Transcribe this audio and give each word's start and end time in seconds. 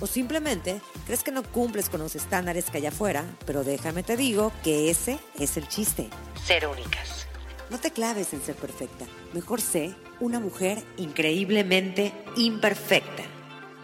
O 0.00 0.06
simplemente 0.06 0.80
crees 1.06 1.22
que 1.22 1.32
no 1.32 1.42
cumples 1.42 1.88
con 1.88 2.00
los 2.00 2.14
estándares 2.14 2.70
que 2.70 2.78
hay 2.78 2.86
afuera, 2.86 3.24
pero 3.46 3.64
déjame 3.64 4.02
te 4.02 4.16
digo 4.16 4.52
que 4.62 4.90
ese 4.90 5.18
es 5.38 5.56
el 5.56 5.68
chiste. 5.68 6.08
Ser 6.44 6.66
únicas. 6.66 7.26
No 7.70 7.78
te 7.78 7.90
claves 7.90 8.32
en 8.32 8.40
ser 8.40 8.54
perfecta. 8.54 9.04
Mejor 9.32 9.60
sé 9.60 9.94
una 10.20 10.40
mujer 10.40 10.82
increíblemente 10.96 12.12
imperfecta. 12.36 13.24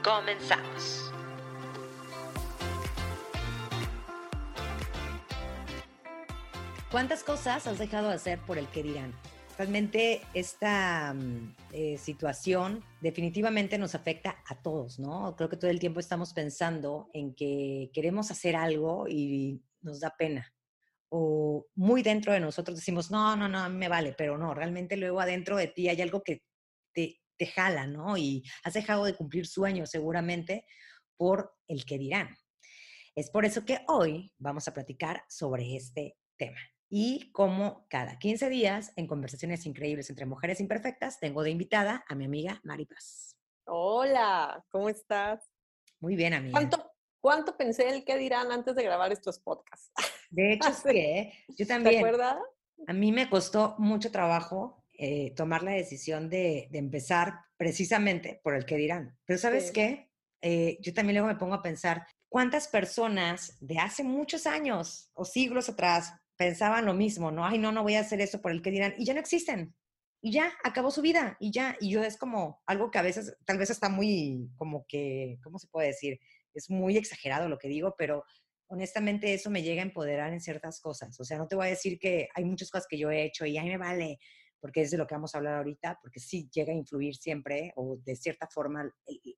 Comenzamos. 0.02 1.12
¿Cuántas 6.90 7.24
cosas 7.24 7.66
has 7.66 7.78
dejado 7.78 8.08
de 8.08 8.14
hacer 8.14 8.38
por 8.38 8.56
el 8.56 8.68
que 8.68 8.82
dirán? 8.82 9.12
Realmente 9.56 10.20
esta 10.34 11.14
mm, 11.14 11.54
eh, 11.72 11.98
situación 11.98 12.82
definitivamente 13.00 13.78
nos 13.78 13.94
afecta 13.94 14.42
a 14.46 14.60
todos, 14.60 14.98
¿no? 14.98 15.36
Creo 15.36 15.48
que 15.48 15.56
todo 15.56 15.70
el 15.70 15.78
tiempo 15.78 16.00
estamos 16.00 16.32
pensando 16.32 17.08
en 17.14 17.34
que 17.34 17.90
queremos 17.92 18.32
hacer 18.32 18.56
algo 18.56 19.06
y 19.08 19.62
nos 19.80 20.00
da 20.00 20.16
pena. 20.18 20.52
O 21.08 21.66
muy 21.76 22.02
dentro 22.02 22.32
de 22.32 22.40
nosotros 22.40 22.76
decimos, 22.78 23.12
no, 23.12 23.36
no, 23.36 23.48
no, 23.48 23.70
me 23.70 23.88
vale, 23.88 24.12
pero 24.18 24.36
no, 24.36 24.54
realmente 24.54 24.96
luego 24.96 25.20
adentro 25.20 25.56
de 25.56 25.68
ti 25.68 25.88
hay 25.88 26.02
algo 26.02 26.24
que 26.24 26.42
te, 26.92 27.20
te 27.36 27.46
jala, 27.46 27.86
¿no? 27.86 28.16
Y 28.16 28.42
has 28.64 28.74
dejado 28.74 29.04
de 29.04 29.14
cumplir 29.14 29.46
sueños 29.46 29.90
seguramente 29.90 30.66
por 31.16 31.54
el 31.68 31.84
que 31.84 31.98
dirán. 31.98 32.36
Es 33.14 33.30
por 33.30 33.44
eso 33.44 33.64
que 33.64 33.84
hoy 33.86 34.32
vamos 34.38 34.66
a 34.66 34.74
platicar 34.74 35.22
sobre 35.28 35.76
este 35.76 36.16
tema. 36.36 36.58
Y 36.88 37.30
como 37.32 37.86
cada 37.88 38.18
15 38.18 38.48
días, 38.50 38.92
en 38.96 39.06
conversaciones 39.06 39.66
increíbles 39.66 40.10
entre 40.10 40.26
mujeres 40.26 40.60
imperfectas, 40.60 41.18
tengo 41.18 41.42
de 41.42 41.50
invitada 41.50 42.04
a 42.08 42.14
mi 42.14 42.24
amiga 42.24 42.60
Mari 42.62 42.86
Paz. 42.86 43.36
Hola, 43.66 44.64
¿cómo 44.70 44.88
estás? 44.88 45.50
Muy 46.00 46.16
bien, 46.16 46.34
amiga. 46.34 46.52
¿Cuánto, 46.52 46.92
cuánto 47.20 47.56
pensé 47.56 47.88
el 47.88 48.04
que 48.04 48.18
dirán 48.18 48.52
antes 48.52 48.74
de 48.74 48.82
grabar 48.82 49.10
estos 49.12 49.38
podcasts? 49.38 49.90
De 50.30 50.52
hecho, 50.54 50.68
es 50.68 50.82
que 50.82 51.32
yo 51.56 51.66
también. 51.66 51.94
¿Te 51.94 51.98
acuerdas? 51.98 52.36
A 52.86 52.92
mí 52.92 53.12
me 53.12 53.30
costó 53.30 53.74
mucho 53.78 54.10
trabajo 54.10 54.84
eh, 54.92 55.32
tomar 55.34 55.62
la 55.62 55.72
decisión 55.72 56.28
de, 56.28 56.68
de, 56.70 56.78
empezar 56.78 57.40
precisamente 57.56 58.40
por 58.44 58.54
el 58.54 58.66
que 58.66 58.76
dirán. 58.76 59.18
Pero 59.24 59.38
¿sabes 59.38 59.70
qué? 59.70 60.10
Eh, 60.42 60.76
yo 60.82 60.92
también 60.92 61.16
luego 61.16 61.28
me 61.28 61.38
pongo 61.38 61.54
a 61.54 61.62
pensar, 61.62 62.06
¿cuántas 62.28 62.68
personas 62.68 63.56
de 63.60 63.78
hace 63.78 64.04
muchos 64.04 64.46
años 64.46 65.10
o 65.14 65.24
siglos 65.24 65.70
atrás 65.70 66.12
pensaban 66.36 66.84
lo 66.84 66.94
mismo, 66.94 67.30
¿no? 67.30 67.44
Ay, 67.46 67.58
no, 67.58 67.72
no 67.72 67.82
voy 67.82 67.94
a 67.94 68.00
hacer 68.00 68.20
eso 68.20 68.40
por 68.40 68.52
el 68.52 68.62
que 68.62 68.70
dirán, 68.70 68.94
y 68.98 69.04
ya 69.04 69.14
no 69.14 69.20
existen. 69.20 69.74
Y 70.20 70.32
ya, 70.32 70.52
acabó 70.64 70.90
su 70.90 71.02
vida, 71.02 71.36
y 71.38 71.50
ya, 71.50 71.76
y 71.80 71.90
yo 71.90 72.02
es 72.02 72.16
como 72.16 72.62
algo 72.66 72.90
que 72.90 72.98
a 72.98 73.02
veces, 73.02 73.36
tal 73.44 73.58
vez 73.58 73.70
está 73.70 73.88
muy, 73.88 74.50
como 74.56 74.86
que, 74.88 75.38
¿cómo 75.42 75.58
se 75.58 75.68
puede 75.68 75.88
decir? 75.88 76.18
Es 76.54 76.70
muy 76.70 76.96
exagerado 76.96 77.48
lo 77.48 77.58
que 77.58 77.68
digo, 77.68 77.94
pero 77.98 78.24
honestamente 78.68 79.34
eso 79.34 79.50
me 79.50 79.62
llega 79.62 79.82
a 79.82 79.86
empoderar 79.86 80.32
en 80.32 80.40
ciertas 80.40 80.80
cosas. 80.80 81.18
O 81.20 81.24
sea, 81.24 81.36
no 81.36 81.46
te 81.46 81.56
voy 81.56 81.66
a 81.66 81.70
decir 81.70 81.98
que 81.98 82.28
hay 82.34 82.44
muchas 82.44 82.70
cosas 82.70 82.86
que 82.88 82.98
yo 82.98 83.10
he 83.10 83.24
hecho 83.24 83.44
y 83.44 83.58
ahí 83.58 83.68
me 83.68 83.76
vale, 83.76 84.18
porque 84.60 84.80
es 84.80 84.90
de 84.90 84.96
lo 84.96 85.06
que 85.06 85.14
vamos 85.14 85.34
a 85.34 85.38
hablar 85.38 85.56
ahorita, 85.56 85.98
porque 86.00 86.20
sí 86.20 86.48
llega 86.50 86.72
a 86.72 86.76
influir 86.76 87.14
siempre, 87.16 87.72
o 87.76 87.98
de 88.02 88.16
cierta 88.16 88.46
forma, 88.46 88.90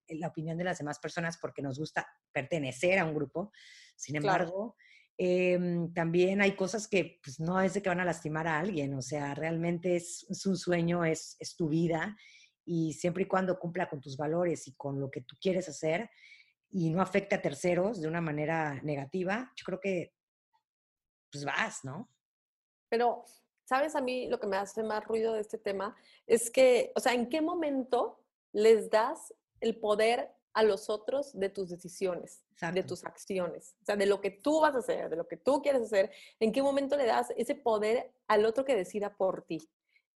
la 0.09 0.29
opinión 0.29 0.57
de 0.57 0.63
las 0.63 0.79
demás 0.79 1.01
personas, 1.01 1.37
porque 1.39 1.63
nos 1.63 1.81
gusta 1.81 2.07
pertenecer 2.31 3.01
a 3.01 3.05
un 3.05 3.15
grupo. 3.15 3.51
Sin 3.97 4.15
embargo, 4.15 4.77
Em, 5.19 5.93
también 5.95 6.43
hay 6.43 6.55
cosas 6.55 6.89
que 6.89 7.21
pues, 7.25 7.41
no 7.41 7.61
es 7.61 7.73
de 7.75 7.83
que 7.83 7.89
van 7.89 8.01
a 8.01 8.05
lastimar 8.05 8.47
a 8.47 8.59
alguien, 8.59 8.95
o 8.95 9.03
sea, 9.03 9.35
realmente 9.35 9.97
es, 9.97 10.27
un 10.45 10.57
sueño, 10.59 11.07
es, 11.07 11.37
es, 11.41 11.57
tu 11.57 11.69
vida 11.71 12.17
y 12.67 12.93
siempre 12.93 13.23
y 13.23 13.27
cuando 13.27 13.59
cumpla 13.59 13.89
con 13.89 14.01
tus 14.01 14.19
valores 14.19 14.69
y 14.69 14.75
con 14.75 15.01
lo 15.01 15.11
que 15.11 15.23
tú 15.23 15.35
quieres 15.41 15.71
hacer 15.71 16.11
y 16.69 16.91
no 16.91 17.01
afecte 17.01 17.35
a 17.35 17.41
terceros 17.41 18.03
de 18.03 18.09
una 18.09 18.21
manera 18.21 18.75
negativa, 18.83 19.53
yo 19.57 19.65
creo 19.65 19.81
que 19.81 20.13
pues 21.33 21.45
vas, 21.45 21.85
¿no? 21.85 22.11
Pero, 22.89 23.25
¿sabes 23.65 23.97
a 23.97 24.01
mí 24.01 24.29
lo 24.29 24.39
que 24.39 24.47
me 24.47 24.57
hace 24.57 24.83
más 24.83 25.05
ruido 25.05 25.35
de 25.35 25.41
este 25.41 25.59
tema? 25.59 25.97
Es 26.27 26.51
que, 26.51 26.93
o 26.95 27.01
sea, 27.01 27.15
¿en 27.15 27.29
qué 27.29 27.41
momento 27.41 28.23
les 28.53 28.91
das 28.91 29.35
el 29.61 29.79
poder 29.79 30.31
a 30.57 30.63
los 30.63 30.89
otros 30.89 31.39
de 31.39 31.51
tus 31.51 31.69
decisiones, 31.69 32.43
de 32.73 32.83
tus 32.83 33.05
acciones, 33.05 33.77
o 33.83 33.85
sea, 33.85 33.97
de 33.97 34.07
lo 34.07 34.23
que 34.23 34.31
tú 34.31 34.63
vas 34.63 34.75
a 34.75 34.79
hacer, 34.79 35.11
de 35.11 35.17
lo 35.17 35.29
que 35.29 35.37
tú 35.37 35.61
quieres 35.61 35.83
hacer, 35.83 36.11
en 36.41 36.51
qué 36.51 36.63
momento 36.63 36.97
le 36.97 37.05
das 37.05 37.31
ese 37.37 37.55
poder 37.55 38.11
al 38.27 38.47
otro 38.47 38.65
que 38.65 38.75
decida 38.75 39.15
por 39.15 39.43
ti. 39.43 39.69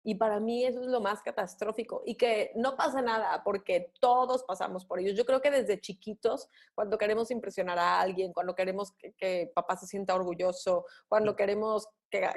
Y 0.01 0.15
para 0.15 0.39
mí 0.39 0.63
eso 0.63 0.79
es 0.79 0.87
lo 0.87 1.01
más 1.01 1.21
catastrófico 1.21 2.03
y 2.05 2.15
que 2.15 2.53
no 2.55 2.77
pasa 2.77 3.01
nada 3.01 3.43
porque 3.43 3.91
todos 3.99 4.43
pasamos 4.43 4.85
por 4.85 5.01
ello. 5.01 5.11
Yo 5.11 5.25
creo 5.25 5.41
que 5.41 5.51
desde 5.51 5.81
chiquitos, 5.81 6.47
cuando 6.73 6.97
queremos 6.97 7.31
impresionar 7.31 7.77
a 7.77 7.99
alguien, 7.99 8.31
cuando 8.31 8.55
queremos 8.55 8.93
que, 9.17 9.51
papá 9.53 9.75
se 9.75 9.87
sienta 9.87 10.15
orgulloso, 10.15 10.85
cuando 11.09 11.35
queremos 11.35 11.85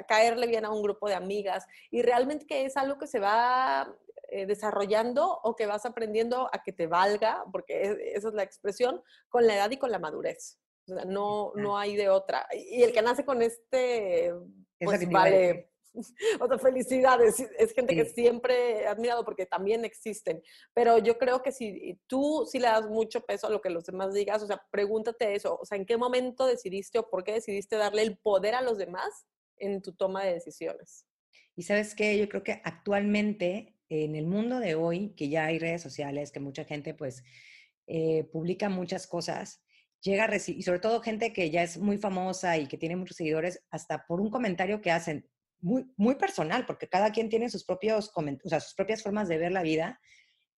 caerle 0.09 0.45
bien 0.47 0.65
a 0.65 0.71
un 0.71 0.83
grupo 0.83 1.07
de 1.07 1.15
amigas 1.15 1.65
y 1.89 2.01
realmente 2.01 2.45
que 2.45 2.65
es 2.65 2.75
algo 2.75 2.97
que 2.97 3.07
se 3.07 3.21
va 3.21 3.95
eh, 4.35 4.47
desarrollando 4.47 5.39
o 5.43 5.55
que 5.55 5.67
vas 5.67 5.85
aprendiendo 5.85 6.49
a 6.51 6.63
que 6.63 6.73
te 6.73 6.87
valga, 6.87 7.45
porque 7.51 8.13
esa 8.15 8.29
es 8.29 8.33
la 8.33 8.41
expresión, 8.41 9.03
con 9.29 9.45
la 9.45 9.55
edad 9.55 9.69
y 9.69 9.77
con 9.77 9.91
la 9.91 9.99
madurez. 9.99 10.59
O 10.87 10.95
sea, 10.95 11.05
no, 11.05 11.51
no 11.55 11.77
hay 11.77 11.95
de 11.95 12.09
otra. 12.09 12.47
Y 12.51 12.81
el 12.81 12.91
que 12.91 13.03
nace 13.03 13.23
con 13.23 13.43
este, 13.43 14.33
pues 14.79 15.07
vale. 15.09 15.69
O 16.41 16.47
sea, 16.47 16.57
felicidades. 16.57 17.39
Es 17.59 17.71
gente 17.73 17.93
que 17.93 18.05
siempre 18.05 18.81
he 18.81 18.87
admirado 18.87 19.23
porque 19.23 19.45
también 19.45 19.85
existen. 19.85 20.41
Pero 20.73 20.97
yo 20.97 21.19
creo 21.19 21.43
que 21.43 21.51
si 21.51 22.01
tú 22.07 22.47
sí 22.51 22.57
le 22.57 22.65
das 22.65 22.89
mucho 22.89 23.21
peso 23.21 23.45
a 23.45 23.51
lo 23.51 23.61
que 23.61 23.69
los 23.69 23.85
demás 23.85 24.11
digas, 24.11 24.41
o 24.41 24.47
sea, 24.47 24.59
pregúntate 24.71 25.35
eso. 25.35 25.59
O 25.61 25.65
sea, 25.65 25.77
¿en 25.77 25.85
qué 25.85 25.95
momento 25.95 26.47
decidiste 26.47 26.97
o 26.97 27.07
por 27.07 27.23
qué 27.23 27.33
decidiste 27.33 27.75
darle 27.75 28.01
el 28.01 28.17
poder 28.17 28.55
a 28.55 28.63
los 28.63 28.79
demás 28.79 29.27
en 29.57 29.83
tu 29.83 29.93
toma 29.93 30.23
de 30.23 30.33
decisiones? 30.33 31.05
Y 31.55 31.61
sabes 31.61 31.93
qué, 31.93 32.17
yo 32.17 32.27
creo 32.27 32.41
que 32.41 32.59
actualmente 32.63 33.75
en 33.93 34.15
el 34.15 34.25
mundo 34.25 34.59
de 34.59 34.75
hoy, 34.75 35.13
que 35.15 35.29
ya 35.29 35.45
hay 35.45 35.59
redes 35.59 35.81
sociales, 35.81 36.31
que 36.31 36.39
mucha 36.39 36.65
gente 36.65 36.93
pues 36.93 37.23
eh, 37.85 38.23
publica 38.31 38.69
muchas 38.69 39.05
cosas, 39.05 39.61
llega 40.01 40.23
a 40.23 40.27
recibir, 40.27 40.59
y 40.59 40.63
sobre 40.63 40.79
todo 40.79 41.01
gente 41.01 41.31
que 41.31 41.51
ya 41.51 41.61
es 41.63 41.77
muy 41.77 41.97
famosa 41.97 42.57
y 42.57 42.67
que 42.67 42.77
tiene 42.77 42.95
muchos 42.95 43.17
seguidores, 43.17 43.63
hasta 43.69 44.05
por 44.07 44.19
un 44.19 44.29
comentario 44.29 44.81
que 44.81 44.91
hacen, 44.91 45.29
muy, 45.61 46.15
personal, 46.15 46.65
porque 46.65 46.89
cada 46.89 47.11
quien 47.13 47.29
tiene 47.29 47.49
sus, 47.49 47.63
propios 47.63 48.11
o 48.13 48.49
sea, 48.49 48.59
sus 48.59 48.73
propias 48.73 49.01
formas 49.01 49.29
de 49.29 49.37
ver 49.37 49.53
la 49.53 49.63
vida, 49.63 49.99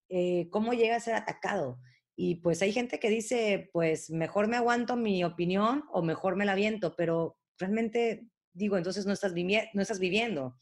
eh, 0.09 0.49
cómo 0.49 0.73
llega 0.73 0.95
a 0.95 0.99
ser 0.99 1.13
atacado. 1.13 1.79
Y 2.15 2.35
pues 2.35 2.61
hay 2.63 2.71
gente 2.71 2.99
que 2.99 3.09
dice, 3.09 3.69
pues 3.71 4.09
mejor 4.09 4.47
me 4.47 4.57
aguanto 4.57 4.95
mi 4.95 5.23
opinión 5.23 5.83
o 5.91 6.01
mejor 6.01 6.35
me 6.35 6.45
la 6.45 6.55
viento, 6.55 6.95
pero 6.95 7.37
realmente 7.59 8.25
digo, 8.53 8.77
entonces 8.77 9.05
no 9.05 9.13
estás, 9.13 9.33
no 9.33 9.81
estás 9.81 9.99
viviendo. 9.99 10.55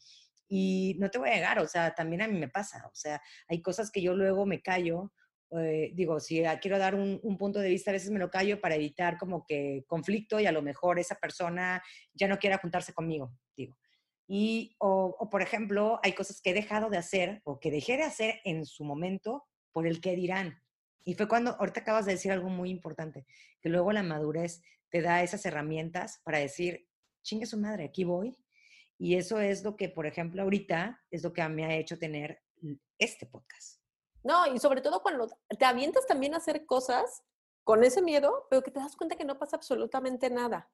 Y 0.48 0.96
no 0.98 1.10
te 1.10 1.18
voy 1.18 1.30
a 1.30 1.34
negar, 1.34 1.58
o 1.58 1.66
sea, 1.66 1.94
también 1.94 2.22
a 2.22 2.28
mí 2.28 2.38
me 2.38 2.48
pasa, 2.48 2.86
o 2.86 2.94
sea, 2.94 3.20
hay 3.48 3.62
cosas 3.62 3.90
que 3.90 4.02
yo 4.02 4.14
luego 4.14 4.44
me 4.44 4.60
callo, 4.60 5.12
eh, 5.58 5.92
digo, 5.94 6.18
si 6.20 6.42
quiero 6.60 6.78
dar 6.78 6.94
un, 6.94 7.20
punto 7.38 7.60
de 7.60 7.68
vista, 7.68 7.90
a 7.90 7.92
veces 7.92 8.10
me 8.10 8.18
lo 8.18 8.30
callo 8.30 8.60
para 8.60 8.74
evitar 8.74 9.16
como 9.18 9.44
que 9.46 9.84
conflicto 9.86 10.40
y 10.40 10.46
a 10.46 10.52
lo 10.52 10.62
mejor 10.62 10.98
esa 10.98 11.14
persona 11.16 11.82
ya 12.12 12.28
no 12.28 12.38
quiera 12.38 12.58
juntarse 12.58 12.92
conmigo, 12.92 13.32
digo. 13.56 13.76
Y, 14.26 14.74
o, 14.78 15.14
o, 15.18 15.30
por 15.30 15.42
ejemplo, 15.42 16.00
hay 16.02 16.12
cosas 16.12 16.40
que 16.40 16.50
he 16.50 16.54
dejado 16.54 16.88
de 16.88 16.96
hacer 16.96 17.42
o 17.44 17.60
que 17.60 17.70
dejé 17.70 17.98
de 17.98 18.04
hacer 18.04 18.40
en 18.44 18.64
su 18.64 18.82
momento 18.84 19.44
por 19.70 19.86
el 19.86 20.00
que 20.00 20.16
dirán. 20.16 20.62
Y 21.04 21.14
fue 21.14 21.28
cuando, 21.28 21.52
ahorita 21.52 21.80
acabas 21.80 22.06
de 22.06 22.12
decir 22.12 22.32
algo 22.32 22.48
muy 22.48 22.70
importante, 22.70 23.26
que 23.60 23.68
luego 23.68 23.92
la 23.92 24.02
madurez 24.02 24.62
te 24.88 25.02
da 25.02 25.22
esas 25.22 25.44
herramientas 25.44 26.20
para 26.24 26.38
decir, 26.38 26.88
chingue 27.22 27.46
su 27.46 27.58
madre, 27.58 27.84
aquí 27.84 28.04
voy 28.04 28.36
y 28.98 29.16
eso 29.16 29.40
es 29.40 29.64
lo 29.64 29.76
que, 29.76 29.88
por 29.88 30.06
ejemplo, 30.06 30.42
ahorita 30.42 31.02
es 31.10 31.22
lo 31.22 31.32
que 31.32 31.46
me 31.48 31.64
ha 31.64 31.74
hecho 31.74 31.98
tener 31.98 32.40
este 32.98 33.26
podcast. 33.26 33.80
No, 34.22 34.46
y 34.46 34.58
sobre 34.58 34.80
todo 34.80 35.02
cuando 35.02 35.28
te 35.58 35.64
avientas 35.64 36.06
también 36.06 36.34
a 36.34 36.38
hacer 36.38 36.64
cosas 36.64 37.22
con 37.64 37.84
ese 37.84 38.02
miedo, 38.02 38.46
pero 38.48 38.62
que 38.62 38.70
te 38.70 38.80
das 38.80 38.96
cuenta 38.96 39.16
que 39.16 39.24
no 39.24 39.38
pasa 39.38 39.56
absolutamente 39.56 40.30
nada. 40.30 40.70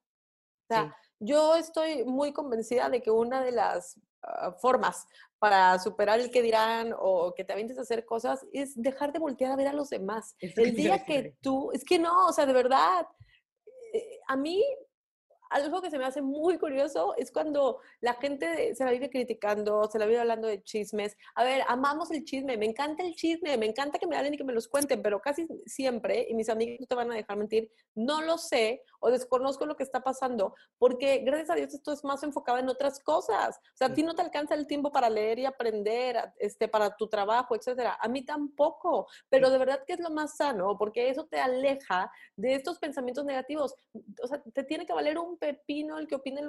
O 0.68 0.74
sea, 0.74 0.96
yo 1.18 1.56
estoy 1.56 2.04
muy 2.04 2.32
convencida 2.32 2.88
de 2.88 3.02
que 3.02 3.10
una 3.10 3.42
de 3.42 3.50
las 3.50 4.00
ah, 4.22 4.52
formas 4.52 5.06
para 5.40 5.78
superar 5.80 6.20
el 6.20 6.30
que 6.30 6.42
dirán 6.42 6.94
o 6.96 7.34
que 7.34 7.44
te 7.44 7.52
avientes 7.52 7.76
a 7.78 7.82
hacer 7.82 8.04
cosas 8.04 8.46
es 8.52 8.80
dejar 8.80 9.12
de 9.12 9.18
voltear 9.18 9.50
a 9.50 9.56
ver 9.56 9.66
a 9.66 9.72
los 9.72 9.90
demás. 9.90 10.36
el 10.38 10.76
día 10.76 11.04
que 11.04 11.36
tú, 11.40 11.72
es 11.72 11.84
que 11.84 11.98
no, 11.98 12.28
o 12.28 12.32
sea, 12.32 12.46
de 12.46 12.52
verdad, 12.52 13.04
eh, 13.92 14.20
a 14.28 14.36
mí 14.36 14.64
algo 15.50 15.82
que 15.82 15.90
se 15.90 15.98
me 15.98 16.04
hace 16.04 16.22
muy 16.22 16.58
curioso 16.58 17.14
es 17.16 17.30
cuando 17.30 17.80
la 18.00 18.14
gente 18.14 18.74
se 18.74 18.84
la 18.84 18.92
vive 18.92 19.10
criticando, 19.10 19.88
se 19.90 19.98
la 19.98 20.06
vive 20.06 20.20
hablando 20.20 20.48
de 20.48 20.62
chismes. 20.62 21.16
A 21.34 21.44
ver, 21.44 21.62
amamos 21.68 22.10
el 22.10 22.24
chisme, 22.24 22.56
me 22.56 22.66
encanta 22.66 23.04
el 23.04 23.14
chisme, 23.14 23.56
me 23.58 23.66
encanta 23.66 23.98
que 23.98 24.06
me 24.06 24.16
hablen 24.16 24.34
y 24.34 24.36
que 24.36 24.44
me 24.44 24.52
los 24.52 24.68
cuenten, 24.68 25.02
pero 25.02 25.20
casi 25.20 25.46
siempre, 25.66 26.26
y 26.28 26.34
mis 26.34 26.48
amigos 26.48 26.80
no 26.80 26.86
te 26.86 26.94
van 26.94 27.10
a 27.10 27.16
dejar 27.16 27.36
mentir, 27.36 27.70
no 27.94 28.22
lo 28.22 28.38
sé 28.38 28.82
o 29.00 29.10
desconozco 29.10 29.66
lo 29.66 29.76
que 29.76 29.82
está 29.82 30.02
pasando, 30.02 30.54
porque 30.78 31.18
gracias 31.18 31.50
a 31.50 31.54
Dios 31.54 31.74
esto 31.74 31.92
es 31.92 32.04
más 32.04 32.22
enfocado 32.22 32.58
en 32.58 32.68
otras 32.68 33.00
cosas. 33.00 33.58
O 33.58 33.76
sea, 33.76 33.88
a 33.88 33.94
ti 33.94 34.02
no 34.02 34.14
te 34.14 34.22
alcanza 34.22 34.54
el 34.54 34.66
tiempo 34.66 34.92
para 34.92 35.10
leer 35.10 35.38
y 35.38 35.46
aprender, 35.46 36.32
este, 36.38 36.68
para 36.68 36.96
tu 36.96 37.08
trabajo, 37.08 37.56
etcétera. 37.56 37.98
A 38.00 38.08
mí 38.08 38.24
tampoco, 38.24 39.08
pero 39.28 39.50
de 39.50 39.58
verdad 39.58 39.82
que 39.86 39.94
es 39.94 40.00
lo 40.00 40.10
más 40.10 40.36
sano, 40.36 40.76
porque 40.78 41.08
eso 41.08 41.26
te 41.26 41.40
aleja 41.40 42.10
de 42.36 42.54
estos 42.54 42.78
pensamientos 42.78 43.24
negativos. 43.24 43.74
O 44.22 44.26
sea, 44.26 44.42
te 44.42 44.64
tiene 44.64 44.86
que 44.86 44.92
valer 44.92 45.18
un 45.18 45.38
pepino 45.38 45.98
el 45.98 46.06
que 46.06 46.14
opine 46.14 46.42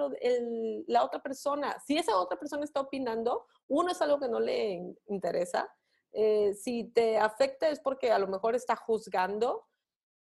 la 0.87 1.03
otra 1.03 1.21
persona. 1.21 1.77
Si 1.85 1.97
esa 1.97 2.17
otra 2.17 2.37
persona 2.37 2.63
está 2.63 2.81
opinando, 2.81 3.45
uno 3.67 3.91
es 3.91 4.01
algo 4.01 4.19
que 4.19 4.27
no 4.27 4.39
le 4.39 4.95
interesa. 5.07 5.69
Eh, 6.13 6.53
si 6.55 6.91
te 6.91 7.17
afecta 7.17 7.69
es 7.69 7.79
porque 7.79 8.11
a 8.11 8.19
lo 8.19 8.27
mejor 8.27 8.53
está 8.53 8.75
juzgando 8.75 9.65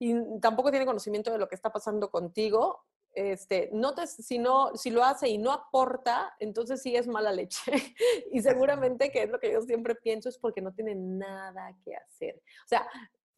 y 0.04 0.40
tampoco 0.42 0.70
tiene 0.70 0.86
conocimiento 0.86 1.32
de 1.32 1.38
lo 1.38 1.48
que 1.48 1.56
está 1.56 1.72
pasando 1.72 2.12
contigo. 2.12 2.84
Este, 3.14 3.70
no 3.72 3.94
te, 3.94 4.08
si, 4.08 4.40
no, 4.40 4.76
si 4.76 4.90
lo 4.90 5.04
hace 5.04 5.30
y 5.30 5.38
no 5.38 5.52
aporta, 5.52 6.34
entonces 6.40 6.82
sí 6.82 6.96
es 6.96 7.08
mala 7.08 7.32
leche. 7.32 7.72
y 8.32 8.42
seguramente 8.42 9.12
que 9.12 9.24
es 9.24 9.30
lo 9.30 9.40
que 9.40 9.54
yo 9.54 9.62
siempre 9.62 9.96
pienso, 9.96 10.30
es 10.30 10.38
porque 10.38 10.62
no 10.62 10.74
tiene 10.74 10.96
nada 10.96 11.74
que 11.86 11.96
hacer. 11.96 12.36
O 12.66 12.68
sea, 12.68 12.88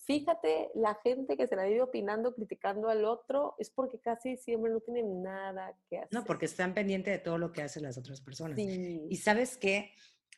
Fíjate, 0.06 0.70
la 0.76 0.94
gente 1.04 1.36
que 1.36 1.48
se 1.48 1.56
la 1.56 1.66
vive 1.66 1.82
opinando, 1.82 2.36
criticando 2.36 2.90
al 2.90 3.06
otro, 3.06 3.56
es 3.58 3.72
porque 3.72 4.00
casi 4.00 4.38
siempre 4.38 4.72
no 4.72 4.80
tienen 4.80 5.24
nada 5.24 5.76
que 5.90 5.98
hacer. 5.98 6.10
No, 6.12 6.24
porque 6.24 6.46
están 6.46 6.76
pendientes 6.76 7.12
de 7.12 7.18
todo 7.18 7.40
lo 7.40 7.52
que 7.52 7.64
hacen 7.64 7.82
las 7.82 7.98
otras 7.98 8.22
personas. 8.22 8.60
Y 8.60 9.16
sabes 9.18 9.58
que 9.58 9.92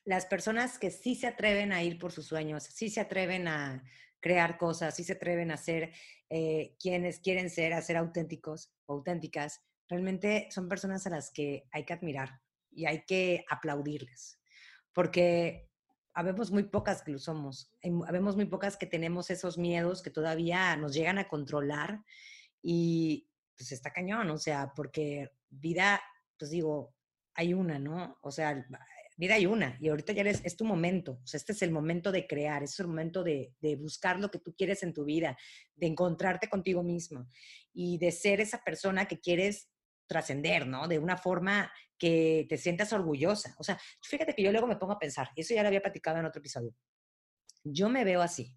las 0.07 0.25
personas 0.25 0.80
que 0.80 0.89
sí 0.89 1.15
se 1.15 1.27
atreven 1.27 1.74
a 1.74 1.83
ir 1.83 2.00
por 2.00 2.13
sus 2.13 2.27
sueños, 2.27 2.63
sí 2.63 2.89
se 2.89 3.01
atreven 3.01 3.45
a 3.50 3.83
crear 4.21 4.57
cosas, 4.57 4.95
sí 4.95 5.04
se 5.04 5.13
atreven 5.13 5.51
a 5.51 5.57
ser 5.57 5.92
eh, 6.30 6.77
quienes 6.80 7.19
quieren 7.19 7.50
ser, 7.50 7.74
a 7.74 7.81
ser 7.81 7.98
auténticos 7.98 8.71
o 8.86 8.94
auténticas, 8.94 9.65
realmente 9.89 10.48
son 10.50 10.69
personas 10.69 11.06
a 11.06 11.09
las 11.09 11.30
que 11.30 11.68
hay 11.71 11.83
que 11.83 11.92
admirar 11.92 12.39
y 12.71 12.86
hay 12.86 13.04
que 13.04 13.44
aplaudirles. 13.50 14.39
Porque 14.94 15.69
habemos 16.13 16.51
muy 16.51 16.63
pocas 16.63 17.01
que 17.01 17.12
lo 17.12 17.19
somos, 17.19 17.74
habemos 18.07 18.38
muy 18.38 18.45
pocas 18.45 18.77
que 18.77 18.86
tenemos 18.86 19.30
esos 19.30 19.57
miedos 19.57 20.01
que 20.01 20.10
todavía 20.10 20.77
nos 20.77 20.94
llegan 20.94 21.18
a 21.18 21.27
controlar 21.27 22.01
y 22.62 23.30
pues 23.57 23.74
está 23.74 23.92
cañón, 23.92 24.30
o 24.30 24.38
sea, 24.38 24.71
porque 24.74 25.31
vida, 25.50 26.01
pues 26.39 26.50
digo, 26.50 26.95
hay 27.33 27.53
una, 27.53 27.77
¿no? 27.77 28.18
O 28.21 28.31
sea, 28.31 28.65
vida 29.17 29.35
hay 29.35 29.45
una 29.45 29.77
y 29.81 29.89
ahorita 29.89 30.13
ya 30.13 30.21
eres, 30.21 30.41
es 30.43 30.55
tu 30.55 30.63
momento, 30.63 31.19
o 31.23 31.27
sea, 31.27 31.37
este 31.37 31.51
es 31.51 31.61
el 31.63 31.71
momento 31.71 32.11
de 32.11 32.27
crear, 32.27 32.63
es 32.63 32.79
el 32.79 32.87
momento 32.87 33.23
de, 33.23 33.53
de 33.59 33.75
buscar 33.75 34.19
lo 34.19 34.29
que 34.29 34.39
tú 34.39 34.53
quieres 34.55 34.83
en 34.83 34.93
tu 34.93 35.03
vida, 35.03 35.37
de 35.75 35.87
encontrarte 35.87 36.47
contigo 36.47 36.83
mismo 36.83 37.27
y 37.73 37.97
de 37.97 38.11
ser 38.11 38.39
esa 38.39 38.63
persona 38.63 39.07
que 39.07 39.19
quieres 39.19 39.69
trascender, 40.07 40.67
¿no? 40.67 40.87
De 40.87 40.99
una 40.99 41.17
forma 41.17 41.71
que 41.97 42.45
te 42.47 42.57
sientas 42.57 42.93
orgullosa. 42.93 43.55
O 43.57 43.63
sea, 43.63 43.79
fíjate 44.01 44.33
que 44.33 44.43
yo 44.43 44.51
luego 44.51 44.67
me 44.67 44.77
pongo 44.77 44.93
a 44.93 44.99
pensar, 44.99 45.29
eso 45.35 45.53
ya 45.53 45.61
lo 45.61 45.67
había 45.67 45.81
platicado 45.81 46.17
en 46.19 46.25
otro 46.25 46.39
episodio. 46.39 46.73
Yo 47.63 47.89
me 47.89 48.03
veo 48.03 48.21
así. 48.21 48.55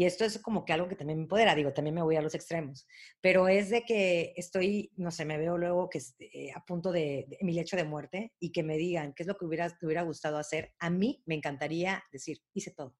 Y 0.00 0.06
esto 0.06 0.24
es 0.24 0.38
como 0.38 0.64
que 0.64 0.72
algo 0.72 0.88
que 0.88 0.96
también 0.96 1.18
me 1.18 1.24
empodera, 1.24 1.54
digo, 1.54 1.74
también 1.74 1.94
me 1.94 2.00
voy 2.02 2.16
a 2.16 2.22
los 2.22 2.34
extremos, 2.34 2.88
pero 3.20 3.48
es 3.48 3.68
de 3.68 3.82
que 3.82 4.32
estoy, 4.34 4.90
no 4.96 5.10
sé, 5.10 5.26
me 5.26 5.36
veo 5.36 5.58
luego 5.58 5.90
que 5.90 6.00
eh, 6.20 6.52
a 6.54 6.64
punto 6.64 6.90
de, 6.90 7.26
mi 7.42 7.52
lecho 7.52 7.76
de 7.76 7.84
muerte 7.84 8.32
y 8.40 8.50
que 8.50 8.62
me 8.62 8.78
digan 8.78 9.12
qué 9.12 9.24
es 9.24 9.26
lo 9.26 9.36
que 9.36 9.44
hubiera, 9.44 9.68
te 9.68 9.84
hubiera 9.84 10.00
gustado 10.00 10.38
hacer. 10.38 10.72
A 10.78 10.88
mí 10.88 11.22
me 11.26 11.34
encantaría 11.34 12.02
decir, 12.10 12.38
hice 12.54 12.70
todo. 12.70 12.96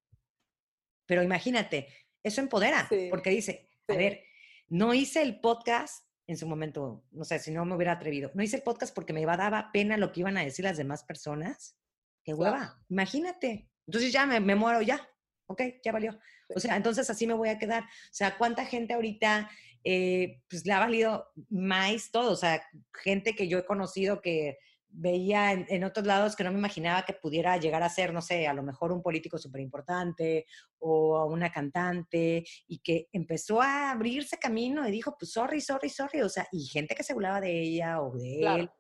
Pero 1.07 1.23
imagínate, 1.23 1.89
eso 2.23 2.43
empodera, 2.43 2.87
porque 3.09 3.31
dice, 3.31 3.71
a 3.89 3.95
ver, 3.95 4.23
no 4.69 4.93
hice 4.93 5.23
el 5.23 5.41
podcast 5.41 6.05
en 6.27 6.37
su 6.37 6.47
momento, 6.47 7.07
no 7.13 7.25
sé, 7.25 7.39
si 7.39 7.51
no 7.51 7.65
me 7.65 7.77
hubiera 7.77 7.93
atrevido. 7.93 8.31
No 8.35 8.43
hice 8.43 8.57
el 8.57 8.63
podcast 8.63 8.95
porque 8.95 9.15
me 9.15 9.25
daba 9.25 9.71
pena 9.73 9.97
lo 9.97 10.13
que 10.13 10.21
iban 10.21 10.37
a 10.37 10.45
decir 10.45 10.67
las 10.67 10.77
demás 10.77 11.05
personas. 11.05 11.79
Qué 12.23 12.35
hueva, 12.35 12.79
imagínate. 12.91 13.71
Entonces 13.87 14.13
ya 14.13 14.27
me, 14.27 14.55
muero, 14.55 14.83
ya, 14.83 15.10
ok, 15.51 15.63
ya 15.85 15.93
valió. 15.93 16.19
O 16.55 16.61
sea, 16.61 16.77
entonces 16.77 17.11
así 17.11 17.27
me 17.27 17.35
voy 17.35 17.49
a 17.49 17.59
quedar. 17.59 17.83
O 17.83 18.13
sea, 18.13 18.39
¿cuánta 18.39 18.65
gente 18.65 18.95
ahorita 18.95 19.51
eh, 19.85 20.41
pues 20.49 20.65
le 20.65 20.73
ha 20.73 20.79
valido 20.79 21.27
más 21.49 22.11
todo? 22.13 22.33
O 22.33 22.37
sea, 22.37 22.63
gente 23.03 23.35
que 23.35 23.49
yo 23.49 23.59
he 23.59 23.67
conocido 23.67 24.21
que 24.21 24.59
veía 24.93 25.53
en, 25.53 25.85
otros 25.85 26.05
lados 26.05 26.35
que 26.35 26.43
no 26.43 26.51
me 26.51 26.59
imaginaba 26.59 27.05
que 27.05 27.13
pudiera 27.13 27.57
llegar 27.57 27.83
a 27.83 27.89
ser, 27.89 28.13
no 28.13 28.21
sé, 28.23 28.49
a 28.49 28.55
lo 28.55 28.63
mejor 28.63 28.91
un 28.93 29.03
político 29.03 29.39
súper 29.39 29.61
importante 29.61 30.47
o 30.79 31.27
una 31.27 31.53
cantante 31.53 32.45
y 32.67 32.79
que 32.81 33.09
empezó 33.13 33.61
a 33.61 33.93
abrirse 33.93 34.37
camino 34.39 34.87
y 34.87 34.91
dijo, 34.91 35.17
pues 35.17 35.33
sorry, 35.33 35.61
sorry, 35.61 35.91
sorry, 35.91 36.23
o 36.23 36.29
sea, 36.29 36.47
y 36.51 36.67
gente 36.67 36.97
que 36.97 37.05
se 37.05 37.15
burlaba 37.15 37.41
de 37.41 37.61
ella 37.61 38.01
o 38.03 38.17
de 38.17 38.41
él. 38.41 38.71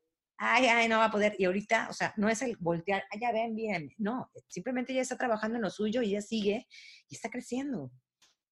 Ay, 0.43 0.67
ay, 0.69 0.89
no 0.89 0.97
va 0.97 1.05
a 1.05 1.11
poder. 1.11 1.37
Y 1.39 1.45
ahorita, 1.45 1.89
o 1.91 1.93
sea, 1.93 2.15
no 2.17 2.31
es 2.31 2.41
el 2.41 2.57
voltear, 2.57 3.05
ay, 3.11 3.21
ya 3.21 3.31
ven 3.31 3.55
bien. 3.55 3.91
No, 3.99 4.31
simplemente 4.49 4.93
ella 4.95 5.03
está 5.03 5.19
trabajando 5.19 5.57
en 5.57 5.63
lo 5.63 5.69
suyo 5.69 6.01
y 6.01 6.11
ella 6.11 6.23
sigue 6.23 6.67
y 7.11 7.15
está 7.15 7.29
creciendo. 7.29 7.93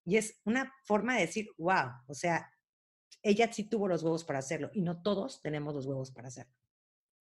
Y 0.04 0.18
es 0.18 0.38
una 0.44 0.70
forma 0.84 1.14
de 1.14 1.22
decir, 1.22 1.48
wow, 1.56 1.88
o 2.06 2.12
sea, 2.12 2.46
ella 3.22 3.50
sí 3.50 3.64
tuvo 3.64 3.88
los 3.88 4.02
huevos 4.02 4.24
para 4.24 4.38
hacerlo 4.38 4.70
y 4.74 4.82
no 4.82 5.00
todos 5.00 5.40
tenemos 5.40 5.74
los 5.74 5.86
huevos 5.86 6.12
para 6.12 6.28
hacerlo. 6.28 6.52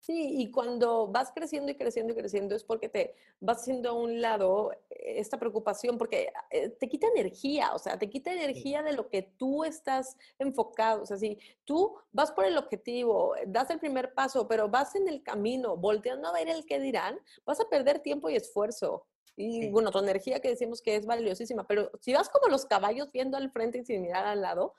Sí, 0.08 0.36
y 0.40 0.52
cuando 0.52 1.10
vas 1.10 1.34
creciendo 1.36 1.70
y 1.70 1.76
creciendo 1.76 2.14
y 2.14 2.16
creciendo 2.16 2.56
es 2.56 2.64
porque 2.64 2.88
te 2.88 3.14
vas 3.42 3.58
haciendo 3.58 3.90
a 3.90 3.92
un 3.92 4.22
lado 4.22 4.72
esta 4.90 5.38
preocupación, 5.38 5.98
porque 5.98 6.32
eh, 6.50 6.70
te 6.70 6.88
quita 6.88 7.08
energía, 7.14 7.74
o 7.76 7.78
sea, 7.78 8.00
te 8.00 8.10
quita 8.10 8.32
energía 8.32 8.82
de 8.84 8.94
lo 8.94 9.10
que 9.10 9.24
tú 9.24 9.66
estás 9.66 10.16
enfocado. 10.40 11.04
O 11.04 11.06
sea, 11.06 11.18
si 11.18 11.38
tú 11.66 11.94
vas 12.14 12.32
por 12.32 12.46
el 12.46 12.58
objetivo, 12.58 13.36
das 13.48 13.70
el 13.70 13.80
primer 13.80 14.14
paso, 14.14 14.48
pero 14.48 14.70
vas 14.70 14.96
en 14.96 15.10
el 15.10 15.24
camino, 15.24 15.76
volteando 15.76 16.30
a 16.30 16.32
ver 16.32 16.48
el 16.48 16.66
que 16.66 16.80
dirán, 16.80 17.20
vas 17.46 17.60
a 17.60 17.68
perder 17.68 18.00
tiempo 18.00 18.30
y 18.30 18.38
esfuerzo. 18.38 19.06
Y 19.36 19.70
bueno, 19.72 19.92
tu 19.92 20.00
energía 20.00 20.40
que 20.40 20.48
decimos 20.48 20.82
que 20.82 20.96
es 20.96 21.06
valiosísima, 21.06 21.68
pero 21.68 21.92
si 22.00 22.14
vas 22.14 22.30
como 22.30 22.48
los 22.48 22.66
caballos 22.66 23.12
viendo 23.12 23.36
al 23.36 23.52
frente 23.52 23.80
y 23.80 23.84
sin 23.84 24.04
mirar 24.04 24.26
al 24.26 24.40
lado, 24.40 24.74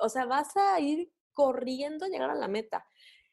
o 0.00 0.08
sea, 0.08 0.24
vas 0.24 0.56
a 0.56 0.80
ir 0.80 1.12
corriendo 1.34 2.06
a 2.06 2.08
llegar 2.08 2.30
a 2.30 2.34
la 2.34 2.48
meta 2.48 2.86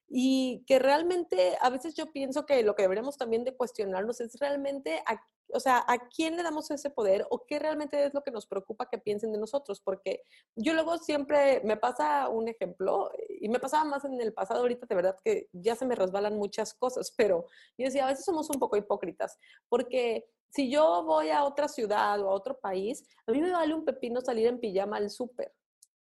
y 0.09 0.63
que 0.65 0.79
realmente 0.79 1.57
a 1.61 1.69
veces 1.69 1.95
yo 1.95 2.11
pienso 2.11 2.45
que 2.45 2.63
lo 2.63 2.75
que 2.75 2.83
deberíamos 2.83 3.17
también 3.17 3.43
de 3.43 3.55
cuestionarnos 3.55 4.21
es 4.21 4.39
realmente, 4.39 5.01
a, 5.05 5.21
o 5.53 5.59
sea, 5.59 5.83
a 5.87 6.07
quién 6.09 6.37
le 6.37 6.43
damos 6.43 6.71
ese 6.71 6.89
poder 6.89 7.25
o 7.29 7.45
qué 7.45 7.59
realmente 7.59 8.05
es 8.05 8.13
lo 8.13 8.21
que 8.21 8.31
nos 8.31 8.47
preocupa 8.47 8.89
que 8.89 8.97
piensen 8.97 9.33
de 9.33 9.39
nosotros, 9.39 9.81
porque 9.81 10.23
yo 10.55 10.73
luego 10.73 10.97
siempre 10.97 11.61
me 11.65 11.77
pasa 11.77 12.29
un 12.29 12.47
ejemplo 12.47 13.11
y 13.39 13.49
me 13.49 13.59
pasaba 13.59 13.83
más 13.83 14.05
en 14.05 14.19
el 14.21 14.33
pasado, 14.33 14.61
ahorita 14.61 14.85
de 14.87 14.95
verdad 14.95 15.17
que 15.23 15.49
ya 15.51 15.75
se 15.75 15.85
me 15.85 15.95
resbalan 15.95 16.37
muchas 16.37 16.73
cosas, 16.73 17.13
pero 17.17 17.45
yo 17.77 17.85
decía, 17.85 18.05
a 18.05 18.09
veces 18.09 18.25
somos 18.25 18.49
un 18.49 18.59
poco 18.59 18.77
hipócritas, 18.77 19.37
porque 19.67 20.29
si 20.49 20.69
yo 20.71 21.03
voy 21.03 21.29
a 21.29 21.43
otra 21.43 21.67
ciudad 21.67 22.21
o 22.21 22.29
a 22.29 22.33
otro 22.33 22.57
país, 22.59 23.05
a 23.25 23.31
mí 23.31 23.41
me 23.41 23.51
vale 23.51 23.73
un 23.73 23.83
pepino 23.83 24.21
salir 24.21 24.47
en 24.47 24.59
pijama 24.59 24.97
al 24.97 25.09
súper. 25.09 25.53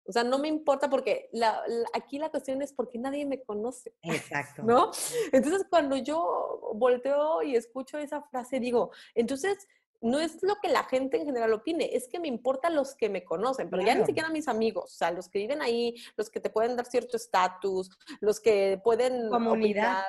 O 0.05 0.13
sea, 0.13 0.25
no 0.25 0.39
me 0.39 0.49
importa 0.49 0.89
porque 0.89 1.29
la, 1.33 1.63
aquí 1.93 2.19
la 2.19 2.31
cuestión 2.31 2.63
es 2.63 2.73
porque 2.73 2.99
nadie 2.99 3.27
me 3.27 3.43
conoce. 3.43 3.95
Exacto. 4.03 4.63
¿No? 4.63 4.91
Entonces, 5.33 5.67
cuando 5.69 5.97
yo 5.97 6.73
volteo 6.75 7.43
y 7.43 7.57
escucho 7.57 7.99
esa 7.99 8.23
frase, 8.23 8.61
digo, 8.61 8.91
entonces, 9.15 9.69
no 10.03 10.19
es 10.19 10.43
lo 10.43 10.57
que 10.57 10.69
la 10.69 10.85
gente 10.85 11.19
en 11.19 11.27
general 11.27 11.53
opine, 11.53 11.91
es 11.95 12.09
que 12.09 12.19
me 12.19 12.29
importan 12.29 12.75
los 12.75 12.95
que 12.95 13.11
me 13.11 13.23
conocen, 13.23 13.69
pero 13.69 13.83
ya 13.83 13.95
ni 13.95 14.07
siquiera 14.07 14.31
mis 14.31 14.49
amigos, 14.49 14.85
o 14.95 14.97
sea, 14.97 15.11
los 15.11 15.29
que 15.29 15.39
viven 15.39 15.61
ahí, 15.61 15.95
los 16.17 16.31
que 16.31 16.41
te 16.41 16.49
pueden 16.49 16.75
dar 16.75 16.87
cierto 16.87 17.19
estatus, 17.19 17.91
los 18.21 18.41
que 18.41 18.81
pueden... 18.83 19.29
Comunidad. 19.29 20.05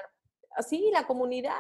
Así, 0.56 0.90
la 0.94 1.06
comunidad 1.08 1.56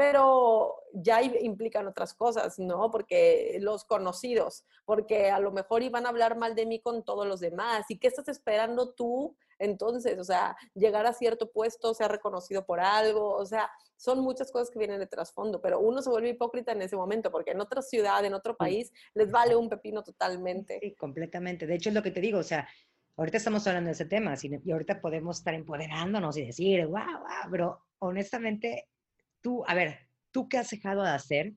pero 0.00 0.76
ya 0.94 1.20
implican 1.22 1.86
otras 1.86 2.14
cosas, 2.14 2.58
¿no? 2.58 2.90
Porque 2.90 3.58
los 3.60 3.84
conocidos, 3.84 4.64
porque 4.86 5.30
a 5.30 5.38
lo 5.40 5.52
mejor 5.52 5.82
iban 5.82 6.06
a 6.06 6.08
hablar 6.08 6.38
mal 6.38 6.54
de 6.54 6.64
mí 6.64 6.80
con 6.80 7.04
todos 7.04 7.26
los 7.26 7.38
demás. 7.38 7.84
¿Y 7.90 7.98
qué 7.98 8.08
estás 8.08 8.26
esperando 8.28 8.94
tú? 8.94 9.36
Entonces, 9.58 10.18
o 10.18 10.24
sea, 10.24 10.56
llegar 10.72 11.04
a 11.04 11.12
cierto 11.12 11.52
puesto, 11.52 11.92
ser 11.92 12.10
reconocido 12.10 12.64
por 12.64 12.80
algo, 12.80 13.34
o 13.34 13.44
sea, 13.44 13.70
son 13.96 14.20
muchas 14.20 14.50
cosas 14.50 14.70
que 14.70 14.78
vienen 14.78 15.00
de 15.00 15.06
trasfondo, 15.06 15.60
pero 15.60 15.80
uno 15.80 16.00
se 16.00 16.08
vuelve 16.08 16.30
hipócrita 16.30 16.72
en 16.72 16.80
ese 16.80 16.96
momento, 16.96 17.30
porque 17.30 17.50
en 17.50 17.60
otra 17.60 17.82
ciudad, 17.82 18.24
en 18.24 18.32
otro 18.32 18.56
país, 18.56 18.94
les 19.12 19.30
vale 19.30 19.54
un 19.54 19.68
pepino 19.68 20.02
totalmente. 20.02 20.78
Sí, 20.80 20.94
completamente. 20.94 21.66
De 21.66 21.74
hecho, 21.74 21.90
es 21.90 21.94
lo 21.94 22.02
que 22.02 22.10
te 22.10 22.22
digo, 22.22 22.38
o 22.38 22.42
sea, 22.42 22.66
ahorita 23.18 23.36
estamos 23.36 23.66
hablando 23.66 23.88
de 23.88 23.92
ese 23.92 24.06
tema 24.06 24.32
y 24.42 24.72
ahorita 24.72 25.02
podemos 25.02 25.40
estar 25.40 25.52
empoderándonos 25.52 26.38
y 26.38 26.46
decir, 26.46 26.86
wow, 26.86 26.94
wow, 26.94 27.50
pero 27.50 27.80
honestamente 27.98 28.88
tú, 29.40 29.64
a 29.66 29.74
ver, 29.74 30.08
¿tú 30.30 30.48
qué 30.48 30.58
has 30.58 30.70
dejado 30.70 31.02
de 31.02 31.10
hacer? 31.10 31.54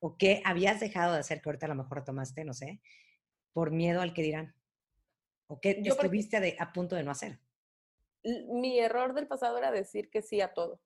¿O 0.00 0.16
qué 0.16 0.42
habías 0.44 0.80
dejado 0.80 1.14
de 1.14 1.20
hacer 1.20 1.40
que 1.40 1.48
ahorita 1.48 1.66
a 1.66 1.70
lo 1.70 1.74
mejor 1.74 2.04
tomaste, 2.04 2.44
no 2.44 2.54
sé, 2.54 2.80
por 3.52 3.70
miedo 3.70 4.00
al 4.00 4.14
que 4.14 4.22
dirán? 4.22 4.54
¿O 5.48 5.60
qué 5.60 5.82
estuviste 5.84 6.56
a 6.58 6.72
punto 6.72 6.94
de 6.94 7.02
no 7.02 7.10
hacer? 7.10 7.40
mi 8.48 8.78
error 8.78 9.14
del 9.14 9.26
pasado 9.26 9.58
era 9.58 9.70
decir 9.70 10.10
que 10.10 10.22
sí 10.22 10.40
a 10.40 10.52
todo. 10.52 10.80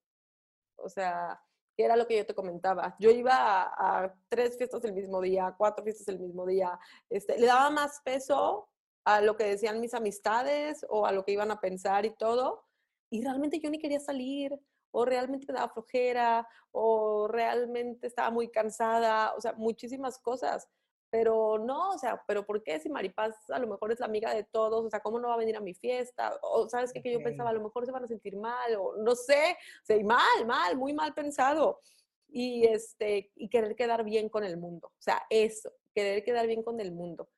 O 0.76 0.88
sea, 0.88 1.42
que 1.76 1.84
era 1.84 1.96
lo 1.96 2.06
que 2.06 2.16
yo 2.16 2.26
te 2.26 2.34
comentaba. 2.34 2.96
Yo 2.98 3.10
iba 3.10 3.34
a, 3.34 4.14
tres 4.28 4.56
fiestas 4.56 4.84
el 4.84 4.92
mismo 4.92 5.20
día, 5.20 5.54
cuatro 5.56 5.84
fiestas 5.84 6.08
el 6.08 6.18
mismo 6.18 6.46
día. 6.46 6.78
Este, 7.08 7.38
le 7.38 7.46
daba 7.46 7.70
más 7.70 8.00
peso 8.04 8.68
a 9.04 9.20
lo 9.20 9.36
que 9.36 9.44
decían 9.44 9.80
mis 9.80 9.94
amistades 9.94 10.84
o 10.88 11.06
a 11.06 11.12
lo 11.12 11.24
que 11.24 11.32
iban 11.32 11.50
a 11.50 11.60
pensar 11.60 12.04
y 12.04 12.14
todo. 12.14 12.64
Y 13.10 13.22
realmente 13.22 13.60
yo 13.60 13.70
ni 13.70 13.78
quería 13.78 14.00
salir, 14.00 14.58
o 14.92 15.04
realmente 15.04 15.46
me 15.48 15.54
daba 15.54 15.72
flojera, 15.72 16.46
o 16.70 17.26
realmente 17.28 18.06
estaba 18.06 18.30
muy 18.30 18.48
cansada, 18.48 19.34
o 19.34 19.40
sea, 19.40 19.52
muchísimas 19.54 20.18
cosas. 20.18 20.68
Pero 21.10 21.58
no, 21.58 21.90
o 21.90 21.98
sea, 21.98 22.22
pero 22.26 22.46
¿por 22.46 22.62
qué 22.62 22.80
si 22.80 22.88
Maripaz 22.88 23.50
a 23.50 23.58
lo 23.58 23.66
mejor 23.66 23.92
es 23.92 24.00
la 24.00 24.06
amiga 24.06 24.34
de 24.34 24.44
todos? 24.44 24.86
O 24.86 24.88
sea, 24.88 25.00
¿cómo 25.00 25.18
no 25.18 25.28
va 25.28 25.34
a 25.34 25.38
venir 25.38 25.56
a 25.56 25.60
mi 25.60 25.74
fiesta? 25.74 26.38
O 26.40 26.68
sabes 26.70 26.90
qué? 26.92 27.02
que 27.02 27.12
yo 27.12 27.22
pensaba, 27.22 27.50
a 27.50 27.52
lo 27.52 27.62
mejor 27.62 27.84
se 27.84 27.92
van 27.92 28.04
a 28.04 28.08
sentir 28.08 28.36
mal, 28.36 28.74
o 28.76 28.96
no 28.96 29.14
sé, 29.14 29.56
o 29.82 29.84
sea, 29.84 30.02
mal, 30.04 30.46
mal, 30.46 30.76
muy 30.76 30.94
mal 30.94 31.12
pensado. 31.12 31.80
Y, 32.28 32.64
este, 32.66 33.30
y 33.34 33.50
querer 33.50 33.76
quedar 33.76 34.04
bien 34.04 34.30
con 34.30 34.42
el 34.42 34.56
mundo. 34.56 34.88
O 34.88 35.02
sea, 35.02 35.22
eso, 35.28 35.70
querer 35.94 36.24
quedar 36.24 36.46
bien 36.46 36.62
con 36.62 36.80
el 36.80 36.92
mundo. 36.92 37.28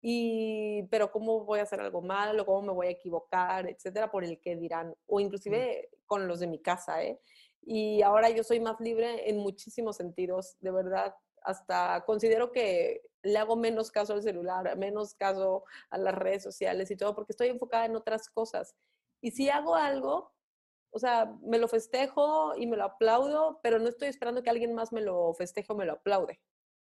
Y, 0.00 0.84
pero 0.90 1.10
¿cómo 1.10 1.44
voy 1.44 1.58
a 1.58 1.64
hacer 1.64 1.80
algo 1.80 2.00
malo? 2.00 2.46
¿Cómo 2.46 2.62
me 2.62 2.72
voy 2.72 2.86
a 2.86 2.90
equivocar? 2.90 3.68
Etcétera, 3.68 4.10
por 4.10 4.24
el 4.24 4.40
que 4.40 4.56
dirán. 4.56 4.94
O 5.06 5.20
inclusive 5.20 5.90
con 6.08 6.26
los 6.26 6.40
de 6.40 6.48
mi 6.48 6.58
casa, 6.60 7.04
¿eh? 7.04 7.20
Y 7.62 8.02
ahora 8.02 8.30
yo 8.30 8.42
soy 8.42 8.58
más 8.58 8.80
libre 8.80 9.28
en 9.28 9.38
muchísimos 9.38 9.96
sentidos, 9.96 10.56
de 10.60 10.72
verdad. 10.72 11.14
Hasta 11.42 12.02
considero 12.04 12.50
que 12.50 13.02
le 13.22 13.38
hago 13.38 13.56
menos 13.56 13.90
caso 13.90 14.14
al 14.14 14.22
celular, 14.22 14.76
menos 14.76 15.14
caso 15.14 15.64
a 15.90 15.98
las 15.98 16.14
redes 16.14 16.42
sociales 16.42 16.90
y 16.90 16.96
todo, 16.96 17.14
porque 17.14 17.32
estoy 17.32 17.48
enfocada 17.48 17.84
en 17.84 17.94
otras 17.94 18.28
cosas. 18.30 18.74
Y 19.20 19.32
si 19.32 19.50
hago 19.50 19.74
algo, 19.74 20.32
o 20.90 20.98
sea, 20.98 21.36
me 21.42 21.58
lo 21.58 21.68
festejo 21.68 22.54
y 22.56 22.66
me 22.66 22.76
lo 22.76 22.84
aplaudo, 22.84 23.60
pero 23.62 23.78
no 23.78 23.88
estoy 23.88 24.08
esperando 24.08 24.42
que 24.42 24.50
alguien 24.50 24.74
más 24.74 24.92
me 24.92 25.02
lo 25.02 25.34
festeje 25.34 25.72
o 25.72 25.76
me 25.76 25.84
lo 25.84 25.92
aplaude. 25.92 26.40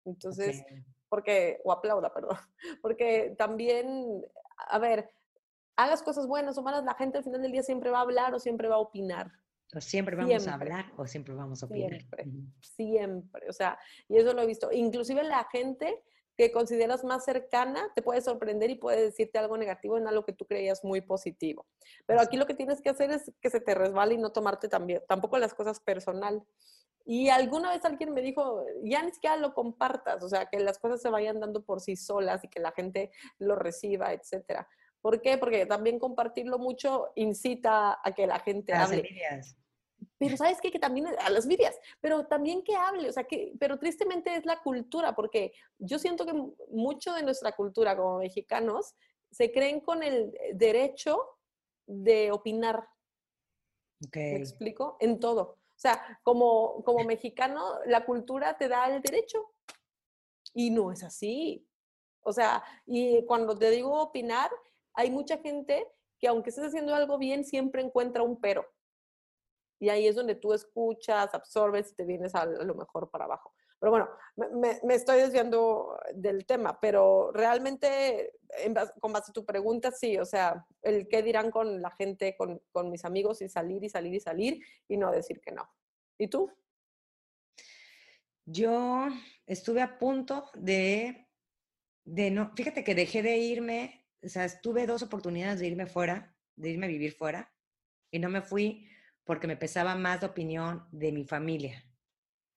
Entonces, 0.05 0.65
porque, 1.09 1.61
o 1.65 1.73
aplauda, 1.73 2.13
perdón, 2.15 2.39
porque 2.81 3.35
también, 3.37 4.25
a 4.57 4.79
ver, 4.79 5.11
hagas 5.79 6.03
cosas 6.03 6.27
buenas 6.27 6.59
o 6.59 6.63
malas, 6.63 6.85
la 6.85 6.95
gente 6.95 7.19
al 7.19 7.25
final 7.25 7.41
del 7.41 7.53
día 7.53 7.63
siempre 7.63 7.91
va 7.91 7.99
a 7.99 8.03
hablar 8.03 8.35
o 8.35 8.41
siempre 8.41 8.69
va 8.69 8.75
a 8.75 8.81
opinar. 8.81 9.31
O 9.75 9.81
siempre 9.81 10.17
vamos 10.17 10.47
a 10.49 10.55
hablar 10.55 10.87
o 10.97 11.07
siempre 11.07 11.35
vamos 11.35 11.63
a 11.63 11.67
opinar. 11.67 11.91
Siempre, 11.91 12.27
siempre. 12.61 13.49
O 13.49 13.53
sea, 13.53 13.79
y 14.09 14.17
eso 14.17 14.33
lo 14.33 14.43
he 14.43 14.47
visto. 14.47 14.73
Inclusive 14.73 15.23
la 15.23 15.47
gente 15.53 16.03
que 16.37 16.51
consideras 16.51 17.05
más 17.05 17.25
cercana 17.25 17.93
te 17.95 18.03
puede 18.03 18.21
sorprender 18.23 18.71
y 18.71 18.75
puede 18.75 19.03
decirte 19.03 19.39
algo 19.39 19.57
negativo 19.57 19.97
en 19.97 20.09
algo 20.09 20.25
que 20.25 20.33
tú 20.33 20.47
creías 20.47 20.85
muy 20.85 21.01
positivo. 21.01 21.67
Pero 22.07 22.21
aquí 22.21 22.37
lo 22.37 22.47
que 22.47 22.55
tienes 22.55 22.81
que 22.81 22.91
hacer 22.91 23.13
es 23.13 23.31
que 23.41 23.51
se 23.51 23.61
te 23.61 23.75
resbale 23.75 24.15
y 24.15 24.19
no 24.19 24.33
tomarte 24.33 24.69
también, 24.69 25.03
tampoco 25.07 25.39
las 25.39 25.55
cosas 25.55 25.79
personal. 25.81 26.43
Y 27.05 27.29
alguna 27.29 27.71
vez 27.71 27.85
alguien 27.85 28.13
me 28.13 28.21
dijo, 28.21 28.65
ya 28.83 29.03
ni 29.03 29.13
siquiera 29.13 29.37
lo 29.37 29.55
compartas, 29.55 30.23
o 30.23 30.29
sea, 30.29 30.47
que 30.47 30.61
las 30.61 30.79
cosas 30.79 31.01
se 31.01 31.09
vayan 31.09 31.41
dando 31.41 31.65
por 31.65 31.81
sí 31.81 31.97
solas 31.97 32.45
y 32.45 32.49
que 32.49 32.61
la 32.61 32.73
gente 32.73 33.11
lo 33.39 33.55
reciba, 33.57 34.13
etcétera. 34.13 34.69
¿Por 35.01 35.21
qué? 35.21 35.39
Porque 35.39 35.67
también 35.67 35.99
compartirlo 35.99 36.59
mucho 36.59 37.13
incita 37.15 38.01
a 38.03 38.13
que 38.13 38.27
la 38.27 38.41
gente 38.41 38.73
a 38.73 38.85
hable. 38.85 39.09
Pero 40.19 40.37
sabes 40.37 40.61
qué? 40.61 40.71
que 40.71 40.79
también 40.79 41.07
a 41.07 41.31
las 41.31 41.47
vidas, 41.47 41.79
pero 42.01 42.27
también 42.27 42.63
que 42.63 42.75
hable, 42.75 43.09
o 43.09 43.13
sea, 43.13 43.25
que, 43.25 43.53
pero 43.59 43.79
tristemente 43.79 44.35
es 44.35 44.45
la 44.45 44.61
cultura, 44.63 45.15
porque 45.15 45.53
yo 45.79 45.99
siento 45.99 46.25
que 46.25 46.33
mucho 46.71 47.15
de 47.15 47.23
nuestra 47.23 47.53
cultura 47.53 47.97
como 47.97 48.19
mexicanos 48.19 48.95
se 49.31 49.53
creen 49.53 49.81
con 49.81 50.03
el 50.03 50.37
derecho 50.55 51.19
de 51.87 52.31
opinar. 52.33 52.89
¿Me 54.15 54.37
explico? 54.37 54.97
En 55.01 55.19
todo. 55.19 55.59
O 55.79 55.81
sea, 55.81 56.21
como, 56.23 56.83
como 56.85 57.05
mexicano, 57.05 57.79
la 57.87 58.05
cultura 58.05 58.57
te 58.57 58.69
da 58.69 58.87
el 58.95 59.01
derecho. 59.01 59.53
Y 60.55 60.71
no 60.71 60.91
es 60.91 61.03
así. 61.05 61.65
O 62.21 62.33
sea, 62.33 62.65
y 62.85 63.25
cuando 63.27 63.57
te 63.57 63.71
digo 63.71 64.01
opinar, 64.01 64.51
hay 64.99 65.13
mucha 65.13 65.39
gente 65.39 65.87
que 66.19 66.27
aunque 66.27 66.51
estés 66.51 66.67
haciendo 66.67 66.93
algo 66.93 67.19
bien, 67.19 67.45
siempre 67.45 67.81
encuentra 67.81 68.25
un 68.25 68.41
pero. 68.41 68.67
Y 69.79 69.91
ahí 69.91 70.09
es 70.09 70.17
donde 70.17 70.35
tú 70.35 70.53
escuchas, 70.53 71.33
absorbes 71.33 71.93
y 71.93 71.95
te 71.95 72.05
vienes 72.05 72.35
a, 72.35 72.45
lo 72.47 72.75
mejor 72.75 73.09
para 73.09 73.27
abajo. 73.27 73.55
Pero 73.79 73.93
bueno, 73.93 74.09
me, 74.83 74.93
estoy 74.93 75.21
desviando 75.21 75.97
del 76.13 76.45
tema, 76.47 76.81
pero 76.81 77.31
realmente, 77.31 78.33
con 78.99 79.13
base 79.13 79.31
a 79.31 79.33
tu 79.33 79.45
pregunta, 79.45 79.93
sí, 79.93 80.19
o 80.19 80.25
sea, 80.25 80.67
el 80.83 81.07
qué 81.07 81.23
dirán 81.23 81.53
con 81.53 81.81
la 81.81 81.93
gente, 81.93 82.37
con, 82.37 82.61
con 82.73 82.91
mis 82.91 83.05
amigos 83.05 83.41
y 83.41 83.49
salir 83.49 83.85
y 83.85 83.89
salir 83.89 84.15
y 84.15 84.21
salir 84.21 84.65
y 84.89 84.97
no 84.97 85.13
decir 85.13 85.41
que 85.41 85.53
no. 85.53 85.71
¿Y 86.19 86.27
tú? 86.27 86.51
Yo 88.45 89.07
estuve 89.47 89.81
a 89.81 89.97
punto 89.97 90.51
de, 90.55 91.29
de 92.05 92.33
no, 92.33 92.51
fíjate 92.57 92.83
que 92.83 92.97
dejé 92.97 93.23
de 93.23 93.37
irme 93.37 94.08
o 94.23 94.29
sea, 94.29 94.49
tuve 94.61 94.87
dos 94.87 95.03
oportunidades 95.03 95.61
de 95.61 95.69
irme 95.69 95.87
fuera, 95.87 96.35
de 96.57 96.71
irme 96.71 96.87
a 96.87 96.91
vivir 96.91 97.13
fuera, 97.13 97.53
y 98.11 98.19
no 98.19 98.29
me 98.29 98.43
fui 98.43 98.89
porque 99.25 99.47
me 99.47 99.57
pesaba 99.57 99.95
más 99.95 100.23
la 100.23 100.29
opinión 100.29 100.87
de 100.91 101.13
mi 101.13 101.25
familia. 101.25 101.85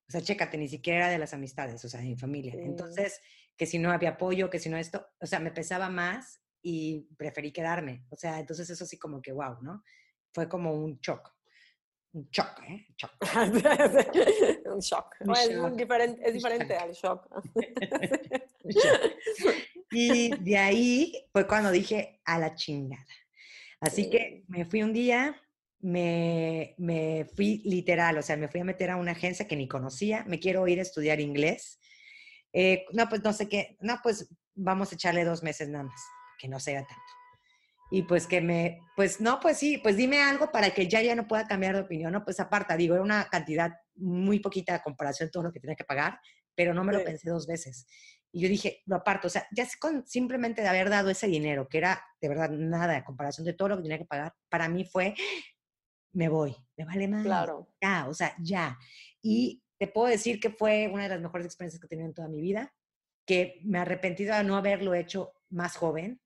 O 0.08 0.12
sea, 0.12 0.22
chécate, 0.22 0.58
ni 0.58 0.68
siquiera 0.68 1.00
era 1.00 1.10
de 1.10 1.20
las 1.20 1.34
amistades, 1.34 1.84
o 1.84 1.90
sea, 1.90 2.00
de 2.00 2.08
mi 2.08 2.18
familia. 2.18 2.54
Entonces, 2.58 3.22
que 3.56 3.66
si 3.66 3.78
no 3.78 3.92
había 3.92 4.12
apoyo, 4.12 4.50
que 4.50 4.60
si 4.60 4.70
no 4.70 4.78
esto, 4.78 5.06
o 5.20 5.26
sea, 5.26 5.40
me 5.40 5.52
pesaba 5.52 5.90
más 5.90 6.42
y 6.62 7.02
preferí 7.18 7.52
quedarme. 7.52 8.06
O 8.10 8.16
sea, 8.16 8.40
entonces 8.40 8.70
eso 8.70 8.86
sí 8.86 8.98
como 8.98 9.22
que 9.22 9.32
wow, 9.32 9.62
¿no? 9.62 9.84
Fue 10.34 10.48
como 10.48 10.74
un 10.74 11.00
shock. 11.00 11.34
Un 12.14 12.30
shock, 12.30 12.62
¿eh? 12.68 12.88
Shock. 12.98 13.12
un 14.74 14.80
shock. 14.80 15.16
Es, 15.20 15.78
diferente, 15.78 16.28
es 16.28 16.34
diferente 16.34 16.76
al 16.76 16.92
shock. 16.92 17.28
Y 19.92 20.32
de 20.44 20.58
ahí 20.58 21.28
fue 21.32 21.46
cuando 21.48 21.70
dije 21.70 22.22
a 22.26 22.40
la 22.40 22.56
chingada. 22.56 23.06
Así 23.82 24.10
que 24.10 24.44
me 24.48 24.64
fui 24.66 24.84
un 24.84 24.94
día, 24.94 25.36
me, 25.80 26.76
me, 26.78 27.26
fui 27.36 27.62
literal, 27.66 28.18
o 28.18 28.22
sea, 28.22 28.38
me 28.38 28.48
fui 28.48 28.62
a 28.62 28.64
meter 28.64 28.92
a 28.92 28.96
una 28.96 29.12
agencia 29.12 29.48
que 29.48 29.56
ni 29.56 29.68
conocía, 29.68 30.24
me 30.28 30.40
quiero 30.40 30.68
ir 30.68 30.80
a 30.80 30.84
estudiar 30.84 31.20
inglés. 31.20 31.80
Eh, 32.54 32.86
no, 32.94 33.10
pues 33.10 33.24
no 33.24 33.34
sé 33.34 33.50
qué, 33.50 33.78
no, 33.82 34.00
pues 34.04 34.30
vamos 34.54 34.92
a 34.92 34.96
echarle 34.96 35.26
dos 35.26 35.42
meses 35.42 35.70
nada 35.70 35.86
más, 35.86 36.02
que 36.38 36.48
no 36.48 36.60
sea 36.60 36.82
tanto. 36.82 37.04
Y 37.90 38.04
pues 38.04 38.28
que 38.28 38.40
me, 38.40 38.80
pues 38.96 39.20
no, 39.20 39.40
pues 39.40 39.58
sí, 39.58 39.78
pues 39.80 39.98
dime 39.98 40.22
algo 40.22 40.52
para 40.52 40.70
que 40.70 40.88
ya 40.88 41.02
ya 41.02 41.16
no 41.16 41.28
pueda 41.28 41.48
cambiar 41.48 41.76
de 41.76 41.82
opinión, 41.82 42.14
no, 42.14 42.24
pues 42.24 42.40
aparta, 42.40 42.78
digo, 42.78 42.94
era 42.94 43.04
una 43.04 43.26
cantidad 43.26 43.72
muy 43.96 44.40
poquita 44.40 44.76
a 44.76 44.84
comparación 44.84 45.28
de 45.28 45.32
todo 45.32 45.44
lo 45.44 45.52
que 45.52 45.60
tenía 45.60 45.76
que 45.76 45.84
pagar, 45.84 46.20
pero 46.56 46.74
no 46.74 46.84
me 46.84 46.94
lo 46.94 47.04
pensé 47.04 47.30
dos 47.30 47.48
veces. 47.48 47.88
Y 48.32 48.42
yo 48.42 48.48
dije, 48.48 48.82
lo 48.86 48.96
aparto, 48.98 49.28
o 49.28 49.30
sea, 49.30 49.46
ya 49.52 49.68
con 49.80 50.08
simplemente 50.08 50.62
de 50.62 50.68
haber 50.68 50.90
dado 50.90 51.10
ese 51.10 51.28
dinero, 51.28 51.68
que 51.68 51.80
era 51.80 52.04
de 52.22 52.30
verdad 52.30 52.50
nada 52.50 52.96
a 52.98 53.04
comparación 53.04 53.46
de 53.46 53.54
todo 53.54 53.70
lo 53.70 53.78
que 53.78 53.84
tenía 53.84 53.98
que 53.98 54.06
pagar, 54.06 54.34
para 54.50 54.70
mí 54.70 54.86
fue, 54.86 55.16
me 56.14 56.30
voy, 56.30 56.56
me 56.78 56.86
vale 56.86 57.08
más. 57.08 57.24
Claro. 57.24 57.68
Ya, 57.82 58.08
o 58.08 58.14
sea, 58.14 58.36
ya. 58.40 58.78
Y 59.22 59.64
te 59.78 59.88
puedo 59.88 60.08
decir 60.08 60.40
que 60.40 60.50
fue 60.50 60.88
una 60.88 61.04
de 61.04 61.10
las 61.10 61.22
mejores 61.22 61.46
experiencias 61.46 61.80
que 61.80 61.88
he 61.88 61.90
tenido 61.90 62.08
en 62.08 62.14
toda 62.14 62.30
mi 62.30 62.40
vida, 62.40 62.74
que 63.26 63.60
me 63.64 63.78
he 63.78 63.82
arrepentido 63.82 64.36
de 64.36 64.44
no 64.44 64.56
haberlo 64.56 64.94
hecho 64.94 65.34
más 65.50 65.76
joven, 65.76 66.22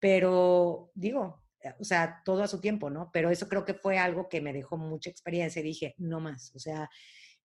pero 0.00 0.90
digo, 0.94 1.44
o 1.78 1.84
sea, 1.84 2.22
todo 2.24 2.42
a 2.42 2.48
su 2.48 2.60
tiempo, 2.60 2.90
¿no? 2.90 3.10
Pero 3.12 3.30
eso 3.30 3.48
creo 3.48 3.64
que 3.64 3.74
fue 3.74 3.98
algo 3.98 4.28
que 4.28 4.40
me 4.40 4.52
dejó 4.52 4.76
mucha 4.76 5.10
experiencia 5.10 5.60
y 5.60 5.64
dije, 5.64 5.94
no 5.98 6.20
más, 6.20 6.54
o 6.54 6.58
sea, 6.58 6.88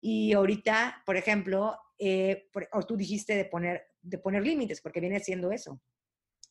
y 0.05 0.33
ahorita, 0.33 1.01
por 1.05 1.15
ejemplo, 1.15 1.79
eh, 1.97 2.49
o 2.73 2.83
tú 2.83 2.97
dijiste 2.97 3.37
de 3.37 3.45
poner, 3.45 3.87
de 4.01 4.17
poner 4.17 4.43
límites, 4.43 4.81
porque 4.81 4.99
viene 4.99 5.21
siendo 5.21 5.49
eso. 5.49 5.81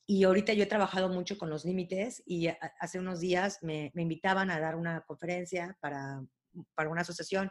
Y 0.06 0.25
ahorita 0.25 0.54
yo 0.54 0.62
he 0.62 0.66
trabajado 0.66 1.11
mucho 1.11 1.37
con 1.37 1.50
los 1.50 1.66
límites 1.66 2.23
y 2.25 2.47
hace 2.80 2.99
unos 2.99 3.21
días 3.21 3.59
me, 3.61 3.90
me 3.92 4.00
invitaban 4.00 4.50
a 4.50 4.59
dar 4.59 4.75
una 4.75 5.02
conferencia 5.02 5.76
para, 5.82 6.25
para 6.75 6.88
una 6.88 7.02
asociación. 7.02 7.50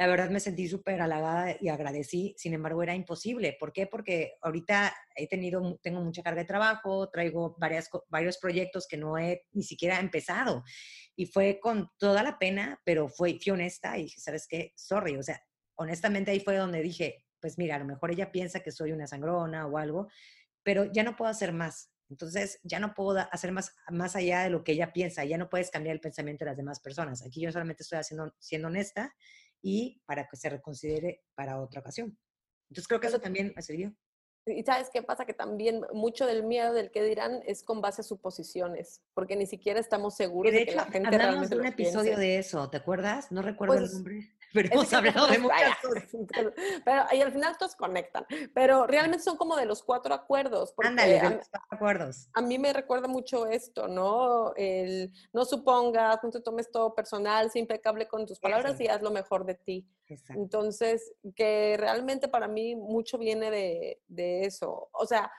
La 0.00 0.06
verdad 0.06 0.30
me 0.30 0.40
sentí 0.40 0.66
súper 0.66 1.02
halagada 1.02 1.58
y 1.60 1.68
agradecí, 1.68 2.34
sin 2.38 2.54
embargo 2.54 2.82
era 2.82 2.94
imposible. 2.94 3.54
¿Por 3.60 3.70
qué? 3.70 3.86
Porque 3.86 4.38
ahorita 4.40 4.96
he 5.14 5.28
tenido, 5.28 5.78
tengo 5.82 6.00
mucha 6.00 6.22
carga 6.22 6.40
de 6.40 6.46
trabajo, 6.46 7.10
traigo 7.10 7.54
varias, 7.58 7.90
varios 8.08 8.38
proyectos 8.38 8.86
que 8.88 8.96
no 8.96 9.18
he 9.18 9.46
ni 9.52 9.62
siquiera 9.62 10.00
empezado 10.00 10.64
y 11.14 11.26
fue 11.26 11.60
con 11.60 11.90
toda 11.98 12.22
la 12.22 12.38
pena, 12.38 12.80
pero 12.82 13.10
fue, 13.10 13.38
fui 13.44 13.52
honesta 13.52 13.98
y 13.98 14.04
dije, 14.04 14.22
¿sabes 14.22 14.46
qué? 14.48 14.72
Sorry, 14.74 15.18
o 15.18 15.22
sea, 15.22 15.38
honestamente 15.74 16.30
ahí 16.30 16.40
fue 16.40 16.56
donde 16.56 16.80
dije, 16.80 17.26
pues 17.38 17.58
mira, 17.58 17.76
a 17.76 17.80
lo 17.80 17.84
mejor 17.84 18.10
ella 18.10 18.32
piensa 18.32 18.60
que 18.60 18.72
soy 18.72 18.92
una 18.92 19.06
sangrona 19.06 19.66
o 19.66 19.76
algo, 19.76 20.08
pero 20.62 20.90
ya 20.90 21.02
no 21.02 21.14
puedo 21.14 21.30
hacer 21.30 21.52
más. 21.52 21.92
Entonces, 22.08 22.58
ya 22.62 22.80
no 22.80 22.94
puedo 22.94 23.18
hacer 23.30 23.52
más, 23.52 23.76
más 23.90 24.16
allá 24.16 24.44
de 24.44 24.50
lo 24.50 24.64
que 24.64 24.72
ella 24.72 24.94
piensa, 24.94 25.26
ya 25.26 25.36
no 25.36 25.50
puedes 25.50 25.70
cambiar 25.70 25.94
el 25.94 26.00
pensamiento 26.00 26.46
de 26.46 26.52
las 26.52 26.56
demás 26.56 26.80
personas. 26.80 27.22
Aquí 27.22 27.42
yo 27.42 27.52
solamente 27.52 27.82
estoy 27.82 27.98
haciendo, 27.98 28.34
siendo 28.38 28.68
honesta 28.68 29.14
y 29.62 30.00
para 30.06 30.26
que 30.28 30.36
se 30.36 30.48
reconsidere 30.48 31.22
para 31.34 31.60
otra 31.60 31.80
ocasión. 31.80 32.16
Entonces, 32.68 32.88
creo 32.88 33.00
que 33.00 33.08
eso 33.08 33.20
también 33.20 33.52
me 33.54 33.62
sirvió. 33.62 33.94
Y 34.46 34.62
sabes 34.62 34.88
qué 34.90 35.02
pasa? 35.02 35.26
Que 35.26 35.34
también 35.34 35.82
mucho 35.92 36.26
del 36.26 36.44
miedo 36.44 36.72
del 36.72 36.90
que 36.90 37.02
dirán 37.02 37.42
es 37.46 37.62
con 37.62 37.80
base 37.80 38.00
a 38.00 38.04
suposiciones, 38.04 39.02
porque 39.14 39.36
ni 39.36 39.46
siquiera 39.46 39.78
estamos 39.78 40.16
seguros 40.16 40.52
de, 40.52 40.64
que 40.64 40.74
la 40.74 40.86
gente 40.86 41.10
realmente 41.10 41.54
de 41.54 41.60
un 41.60 41.66
episodio 41.66 42.16
de 42.16 42.38
eso, 42.38 42.70
¿te 42.70 42.78
acuerdas? 42.78 43.30
No 43.30 43.42
recuerdo 43.42 43.74
el 43.74 43.80
pues, 43.80 43.92
nombre. 43.92 44.32
Pero 44.52 44.68
hemos 44.72 44.92
hablado 44.92 45.26
de 45.28 45.38
muchas 45.38 45.78
cosas. 45.78 46.04
Pero, 46.84 47.04
y 47.12 47.20
al 47.20 47.32
final 47.32 47.56
todos 47.58 47.74
conectan. 47.76 48.26
Pero 48.54 48.86
realmente 48.86 49.24
son 49.24 49.36
como 49.36 49.56
de 49.56 49.66
los 49.66 49.82
cuatro 49.82 50.14
acuerdos. 50.14 50.74
Ándale, 50.82 51.20
de 51.20 51.30
los 51.30 51.48
cuatro 51.48 51.68
acuerdos. 51.70 52.28
A 52.34 52.40
mí 52.40 52.58
me 52.58 52.72
recuerda 52.72 53.08
mucho 53.08 53.46
esto, 53.46 53.88
¿no? 53.88 54.52
El 54.56 55.12
no 55.32 55.44
supongas, 55.44 56.18
no 56.22 56.30
te 56.30 56.40
tomes 56.40 56.70
todo 56.70 56.94
personal, 56.94 57.50
sé 57.50 57.58
impecable 57.58 58.08
con 58.08 58.26
tus 58.26 58.38
palabras 58.38 58.80
y 58.80 58.88
haz 58.88 59.02
lo 59.02 59.10
mejor 59.10 59.44
de 59.44 59.54
ti. 59.54 59.88
Entonces, 60.30 61.12
que 61.36 61.76
realmente 61.78 62.26
para 62.26 62.48
mí 62.48 62.74
mucho 62.74 63.16
viene 63.16 63.50
de, 63.50 64.02
de 64.08 64.44
eso. 64.44 64.88
O 64.92 65.06
sea, 65.06 65.30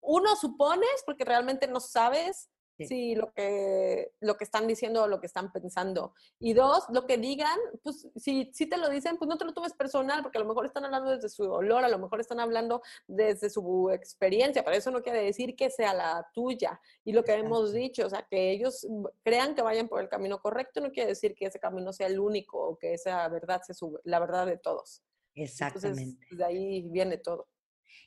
uno 0.00 0.36
supones 0.36 1.02
porque 1.04 1.24
realmente 1.24 1.66
no 1.66 1.80
sabes 1.80 2.48
Sí. 2.86 3.14
lo 3.14 3.32
que, 3.32 4.12
lo 4.20 4.36
que 4.36 4.44
están 4.44 4.66
diciendo 4.66 5.02
o 5.02 5.08
lo 5.08 5.20
que 5.20 5.26
están 5.26 5.52
pensando. 5.52 6.14
Y 6.38 6.52
dos, 6.52 6.84
lo 6.90 7.06
que 7.06 7.16
digan, 7.18 7.58
pues 7.82 8.08
si, 8.16 8.50
si 8.52 8.66
te 8.66 8.76
lo 8.76 8.88
dicen, 8.88 9.16
pues 9.16 9.28
no 9.28 9.38
te 9.38 9.44
lo 9.44 9.52
tomes 9.52 9.72
personal, 9.74 10.22
porque 10.22 10.38
a 10.38 10.42
lo 10.42 10.48
mejor 10.48 10.66
están 10.66 10.84
hablando 10.84 11.10
desde 11.10 11.28
su 11.28 11.44
dolor, 11.44 11.84
a 11.84 11.88
lo 11.88 11.98
mejor 11.98 12.20
están 12.20 12.40
hablando 12.40 12.82
desde 13.06 13.50
su 13.50 13.90
experiencia, 13.90 14.64
pero 14.64 14.76
eso 14.76 14.90
no 14.90 15.02
quiere 15.02 15.22
decir 15.22 15.56
que 15.56 15.70
sea 15.70 15.94
la 15.94 16.28
tuya. 16.32 16.80
Y 17.04 17.12
lo 17.12 17.24
que 17.24 17.34
hemos 17.34 17.72
dicho, 17.72 18.06
o 18.06 18.10
sea, 18.10 18.26
que 18.30 18.50
ellos 18.50 18.86
crean 19.22 19.54
que 19.54 19.62
vayan 19.62 19.88
por 19.88 20.00
el 20.00 20.08
camino 20.08 20.40
correcto, 20.40 20.80
no 20.80 20.90
quiere 20.90 21.10
decir 21.10 21.34
que 21.34 21.46
ese 21.46 21.58
camino 21.60 21.92
sea 21.92 22.06
el 22.06 22.20
único 22.20 22.58
o 22.58 22.78
que 22.78 22.94
esa 22.94 23.28
verdad 23.28 23.62
sea 23.62 23.74
la 24.04 24.20
verdad 24.20 24.46
de 24.46 24.58
todos. 24.58 25.02
Exactamente. 25.34 26.02
Entonces, 26.02 26.38
de 26.38 26.44
ahí 26.44 26.82
viene 26.90 27.18
todo. 27.18 27.48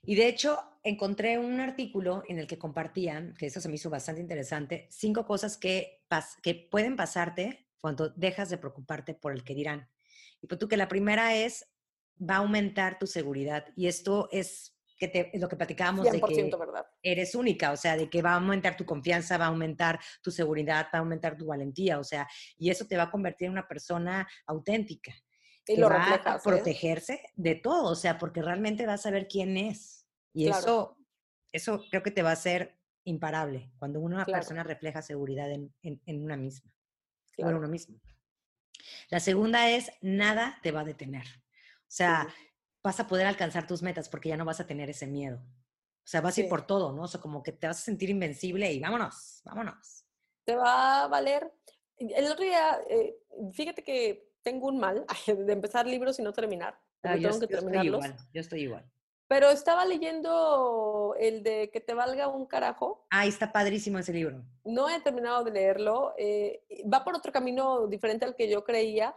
Y 0.04 0.16
de 0.16 0.28
hecho, 0.28 0.60
encontré 0.84 1.38
un 1.38 1.60
artículo 1.60 2.24
en 2.28 2.40
el 2.40 2.48
que 2.48 2.58
compartían, 2.58 3.34
que 3.36 3.46
eso 3.46 3.62
se 3.62 3.70
me 3.70 3.76
hizo 3.76 3.90
bastante 3.90 4.22
interesante, 4.22 4.88
cinco 4.90 5.26
cosas 5.26 5.58
que, 5.58 6.04
que 6.42 6.56
pueden 6.56 6.96
pasarte 6.96 7.68
cuando 7.80 8.10
dejas 8.10 8.50
de 8.50 8.58
preocuparte 8.58 9.14
por 9.14 9.34
el 9.34 9.44
que 9.44 9.56
dirán. 9.56 9.90
Y 10.42 10.48
pues 10.48 10.60
tú 10.60 10.68
que 10.68 10.78
la 10.78 10.88
primera 10.88 11.36
es, 11.36 11.70
va 12.20 12.36
a 12.36 12.40
aumentar 12.40 13.00
tu 13.00 13.08
seguridad. 13.08 13.66
Y 13.76 13.88
esto 13.88 14.30
es, 14.32 14.74
que 14.98 15.08
te, 15.08 15.32
lo 15.38 15.50
que 15.50 15.56
platicábamos 15.56 16.10
de 16.10 16.22
que 16.22 16.58
verdad. 16.58 16.86
eres 17.02 17.36
única, 17.36 17.72
o 17.72 17.78
sea, 17.78 17.98
de 17.98 18.10
que 18.10 18.22
va 18.22 18.32
a 18.32 18.36
aumentar 18.36 18.78
tu 18.78 18.86
confianza, 18.86 19.38
va 19.38 19.46
a 19.46 19.50
aumentar 19.50 20.00
tu 20.22 20.32
seguridad, 20.32 20.88
va 20.94 21.00
a 21.00 21.02
aumentar 21.02 21.38
tu 21.38 21.46
valentía, 21.46 22.00
o 22.00 22.04
sea, 22.04 22.28
y 22.58 22.70
eso 22.70 22.86
te 22.86 22.98
va 22.98 23.04
a 23.04 23.12
convertir 23.12 23.48
en 23.48 23.54
una 23.54 23.68
persona 23.68 24.28
auténtica. 24.46 25.14
Y 25.68 25.78
lo 25.78 25.90
va 25.90 26.14
a 26.14 26.16
¿eh? 26.16 26.40
protegerse 26.44 27.22
de 27.36 27.56
todo, 27.56 27.92
o 27.92 27.96
sea, 27.96 28.18
porque 28.18 28.42
realmente 28.42 28.86
vas 28.86 29.02
a 29.02 29.04
saber 29.04 29.28
quién 29.28 29.56
es. 29.58 30.06
Y 30.34 30.50
eso, 30.50 30.98
eso 31.52 31.84
creo 31.90 32.04
que 32.04 32.12
te 32.12 32.24
va 32.24 32.32
a 32.32 32.36
ser 32.36 32.78
imparable 33.06 33.72
cuando 33.78 34.00
una 34.00 34.26
persona 34.26 34.64
refleja 34.64 35.02
seguridad 35.02 35.50
en, 35.52 35.74
en, 35.82 36.24
una 36.24 36.36
misma, 36.38 36.72
en 37.38 37.54
uno 37.54 37.68
mismo. 37.68 38.00
La 39.10 39.20
segunda 39.20 39.70
es, 39.70 39.92
nada 40.02 40.60
te 40.64 40.72
va 40.72 40.82
a 40.82 40.86
detener. 40.86 41.26
O 41.26 41.96
sea, 41.96 42.28
vas 42.84 43.00
a 43.00 43.08
poder 43.08 43.28
alcanzar 43.28 43.68
tus 43.68 43.82
metas 43.82 44.10
porque 44.10 44.30
ya 44.30 44.38
no 44.38 44.46
vas 44.46 44.60
a 44.60 44.68
tener 44.68 44.90
ese 44.90 45.08
miedo. 45.08 45.38
O 45.38 46.08
sea, 46.08 46.20
vas 46.20 46.38
a 46.38 46.42
ir 46.42 46.50
por 46.50 46.68
todo, 46.68 46.92
¿no? 46.92 47.04
O 47.04 47.08
sea, 47.08 47.22
como 47.22 47.42
que 47.42 47.54
te 47.54 47.68
vas 47.68 47.80
a 47.80 47.84
sentir 47.84 48.10
invencible 48.10 48.72
y 48.72 48.80
vámonos, 48.80 49.42
vámonos. 49.46 50.06
Te 50.44 50.56
va 50.56 51.04
a 51.04 51.08
valer. 51.08 51.54
El 51.98 52.26
otro 52.26 52.44
día, 52.44 52.82
eh, 52.90 53.16
fíjate 53.54 53.84
que 53.84 54.33
tengo 54.44 54.68
un 54.68 54.80
mal 54.80 55.06
de 55.28 55.54
empezar 55.54 55.88
libros 55.88 56.20
y 56.20 56.22
no 56.22 56.34
terminar. 56.34 56.80
Ah, 57.04 57.16
yo, 57.16 57.30
Estoy 57.30 57.88
igual, 57.88 58.16
yo 58.34 58.42
estoy 58.42 58.62
igual. 58.62 58.90
Pero 59.28 59.50
estaba 59.50 59.86
leyendo 59.86 61.16
el 61.20 61.44
de 61.44 61.72
Que 61.72 61.82
te 61.82 61.94
valga 61.94 62.28
un 62.28 62.46
carajo. 62.46 63.08
Ah, 63.10 63.26
está 63.26 63.52
padrísimo 63.52 63.98
ese 63.98 64.14
libro. 64.14 64.44
No 64.64 64.90
he 64.90 65.02
terminado 65.02 65.44
de 65.44 65.52
leerlo. 65.52 66.14
Eh, 66.18 66.64
va 66.92 67.04
por 67.04 67.16
otro 67.16 67.32
camino 67.32 67.88
diferente 67.88 68.26
al 68.26 68.36
que 68.36 68.50
yo 68.50 68.64
creía, 68.64 69.16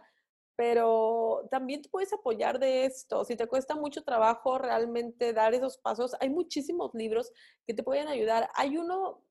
pero 0.55 1.47
también 1.51 1.81
te 1.81 1.89
puedes 1.89 2.11
apoyar 2.13 2.57
de 2.57 2.85
esto. 2.85 3.25
Si 3.25 3.35
te 3.35 3.47
cuesta 3.47 3.75
mucho 3.75 4.03
trabajo 4.03 4.57
realmente 4.57 5.33
dar 5.33 5.53
esos 5.53 5.77
pasos, 5.77 6.15
hay 6.19 6.29
muchísimos 6.29 6.93
libros 6.93 7.31
que 7.65 7.73
te 7.73 7.83
pueden 7.83 8.07
ayudar. 8.07 8.49
Hay 8.55 8.77
uno, 8.77 9.23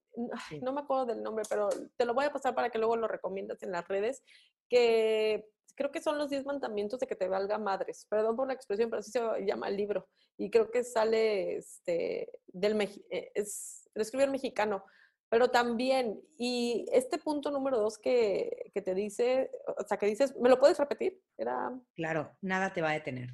no 0.62 0.72
me 0.72 0.82
acuerdo 0.82 1.06
del 1.06 1.22
nombre, 1.22 1.44
pero 1.48 1.68
te 1.96 2.04
lo 2.04 2.14
voy 2.14 2.26
a 2.26 2.32
pasar 2.32 2.54
para 2.54 2.70
que 2.70 2.78
luego 2.78 2.96
lo 2.96 3.08
recomiendas 3.08 3.62
en 3.62 3.72
las 3.72 3.88
redes, 3.88 4.22
que 4.68 5.48
creo 5.76 5.92
que 5.92 6.00
son 6.00 6.18
los 6.18 6.30
10 6.30 6.46
mandamientos 6.46 6.98
de 6.98 7.06
que 7.06 7.14
te 7.14 7.28
valga 7.28 7.58
madres. 7.58 8.06
Perdón 8.08 8.34
por 8.34 8.48
la 8.48 8.54
expresión, 8.54 8.90
pero 8.90 9.00
así 9.00 9.12
se 9.12 9.20
llama 9.44 9.68
el 9.68 9.76
libro. 9.76 10.08
Y 10.36 10.50
creo 10.50 10.70
que 10.70 10.82
sale 10.82 11.58
este, 11.58 12.30
del, 12.48 12.80
eh, 13.10 13.30
es, 13.34 13.88
lo 13.94 14.02
escribió 14.02 14.24
el 14.24 14.32
mexicano. 14.32 14.84
Pero 15.28 15.50
también, 15.50 16.20
y 16.38 16.86
este 16.92 17.18
punto 17.18 17.50
número 17.50 17.78
dos 17.78 17.98
que, 17.98 18.70
que 18.72 18.80
te 18.80 18.94
dice, 18.94 19.50
o 19.66 19.84
sea, 19.86 19.98
que 19.98 20.06
dices, 20.06 20.36
¿me 20.36 20.48
lo 20.48 20.58
puedes 20.58 20.78
repetir? 20.78 21.20
Era... 21.36 21.72
Claro, 21.94 22.36
nada 22.40 22.72
te 22.72 22.80
va 22.80 22.90
a 22.90 22.94
detener. 22.94 23.30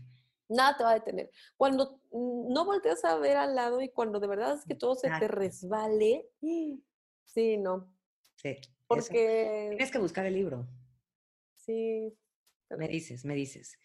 Nada 0.49 0.77
te 0.77 0.85
va 0.85 0.91
a 0.91 0.95
detener. 0.95 1.31
Cuando 1.57 2.01
no 2.11 2.65
volteas 2.65 3.05
a 3.05 3.17
ver 3.19 3.37
al 3.37 3.55
lado 3.55 3.81
y 3.83 3.91
cuando 3.91 4.21
de 4.21 4.27
verdad 4.27 4.55
es 4.55 4.65
que 4.65 4.75
todo 4.75 4.95
se 4.95 5.11
te 5.19 5.29
resbale, 5.29 6.29
sí, 6.41 7.57
no. 7.59 7.95
Sí. 8.37 8.57
Porque... 8.87 9.69
Tienes 9.71 9.91
que 9.91 9.99
buscar 9.99 10.27
el 10.27 10.35
libro. 10.35 10.67
Sí, 11.57 12.19
me 12.77 12.89
dices, 12.89 13.25
me 13.25 13.35
dices. 13.35 13.79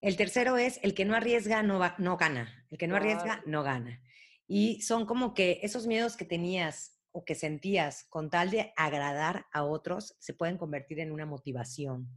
El 0.00 0.16
tercero 0.16 0.56
es 0.56 0.80
el 0.82 0.94
que 0.94 1.04
no 1.04 1.14
arriesga 1.14 1.62
no, 1.62 1.80
no 1.98 2.16
gana. 2.16 2.66
El 2.70 2.78
que 2.78 2.86
no 2.86 2.96
arriesga 2.96 3.42
no 3.46 3.62
gana. 3.62 4.02
Y 4.46 4.82
son 4.82 5.06
como 5.06 5.32
que 5.32 5.60
esos 5.62 5.86
miedos 5.86 6.16
que 6.16 6.24
tenías 6.24 7.00
o 7.12 7.24
que 7.24 7.34
sentías 7.34 8.04
con 8.10 8.28
tal 8.28 8.50
de 8.50 8.72
agradar 8.76 9.46
a 9.52 9.64
otros 9.64 10.16
se 10.18 10.34
pueden 10.34 10.58
convertir 10.58 11.00
en 11.00 11.12
una 11.12 11.26
motivación 11.26 12.10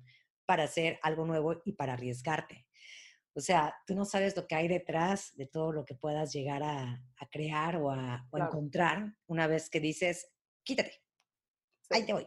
para 0.45 0.63
hacer 0.63 0.99
algo 1.01 1.25
nuevo 1.25 1.61
y 1.63 1.73
para 1.73 1.93
arriesgarte. 1.93 2.67
O 3.33 3.39
sea, 3.39 3.75
tú 3.85 3.93
no 3.93 4.03
sabes 4.03 4.35
lo 4.35 4.47
que 4.47 4.55
hay 4.55 4.67
detrás 4.67 5.35
de 5.35 5.45
todo 5.45 5.71
lo 5.71 5.85
que 5.85 5.93
puedas 5.93 6.33
llegar 6.33 6.63
a, 6.63 7.01
crear 7.29 7.77
o 7.77 7.91
a 7.91 8.27
encontrar 8.33 9.13
una 9.27 9.45
vez 9.45 9.69
que 9.69 9.79
dices, 9.79 10.27
quítate, 10.63 11.03
ahí 11.91 12.05
te 12.05 12.13
voy. 12.13 12.25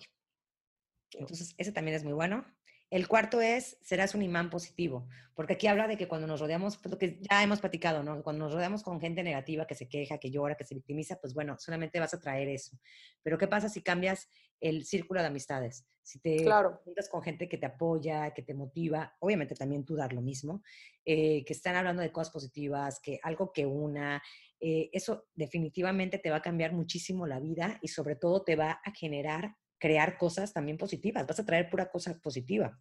Entonces, 1.13 1.55
ese 1.59 1.73
también 1.73 1.97
es 1.97 2.05
muy 2.05 2.13
bueno. 2.13 2.47
El 2.91 3.07
cuarto 3.07 3.41
es, 3.41 3.79
serás 3.83 4.17
un 4.17 4.23
imán 4.23 4.51
positivo, 4.51 5.07
porque 5.35 5.53
aquí 5.53 5.69
habla 5.69 5.87
de 5.87 5.97
que 5.97 6.09
cuando 6.09 6.27
nos 6.27 6.41
rodeamos, 6.41 6.77
pues 6.77 6.91
lo 6.91 6.99
que 6.99 7.21
ya 7.21 7.41
hemos 7.43 7.61
platicado, 7.61 8.03
¿no? 8.03 8.21
Cuando 8.25 8.45
nos 8.45 8.53
rodeamos 8.53 8.83
con 8.83 9.01
gente 9.01 9.23
negativa 9.23 9.65
que 9.65 9.77
se 9.77 9.89
queja, 9.89 10.19
que 10.19 10.33
llora, 10.33 10.57
que 10.57 10.65
se 10.65 10.75
victimiza, 10.75 11.21
pues 11.21 11.33
bueno, 11.33 11.57
solamente 11.59 12.01
vas 12.01 12.15
a 12.15 12.21
traer 12.21 12.49
eso. 12.49 12.77
Pero 13.23 13.39
¿qué 13.39 13.47
pasa 13.47 13.69
si 13.69 13.81
cambias 13.81 14.29
el 14.61 14.85
círculo 14.85 15.21
de 15.21 15.29
amistades? 15.29 15.87
Si 16.03 16.19
te 16.19 16.43
claro. 16.43 16.81
juntas 16.85 17.09
con 17.09 17.23
gente 17.23 17.49
que 17.49 17.59
te 17.59 17.67
apoya, 17.67 18.35
que 18.35 18.43
te 18.43 18.55
motiva, 18.55 19.15
obviamente 19.21 19.55
también 19.55 19.85
tú 19.85 19.95
dar 19.95 20.13
lo 20.13 20.21
mismo, 20.21 20.65
eh, 21.05 21.45
que 21.45 21.53
están 21.53 21.77
hablando 21.77 22.03
de 22.03 22.11
cosas 22.11 22.33
positivas, 22.33 22.99
que 23.01 23.21
algo 23.23 23.53
que 23.53 23.67
una, 23.67 24.21
eh, 24.59 24.91
eso 24.93 25.29
definitivamente 25.35 26.19
te 26.19 26.31
va 26.31 26.37
a 26.37 26.43
cambiar 26.43 26.73
muchísimo 26.73 27.29
la 27.29 27.39
vida 27.39 27.79
y 27.83 27.89
sobre 27.89 28.17
todo 28.17 28.43
te 28.43 28.57
va 28.57 28.81
a 28.85 28.91
generar 28.91 29.55
crear 29.81 30.17
cosas 30.19 30.53
también 30.53 30.79
positivas, 30.79 31.27
vas 31.27 31.41
a 31.41 31.45
traer 31.45 31.69
pura 31.69 31.91
cosa 31.91 32.17
positiva. 32.21 32.79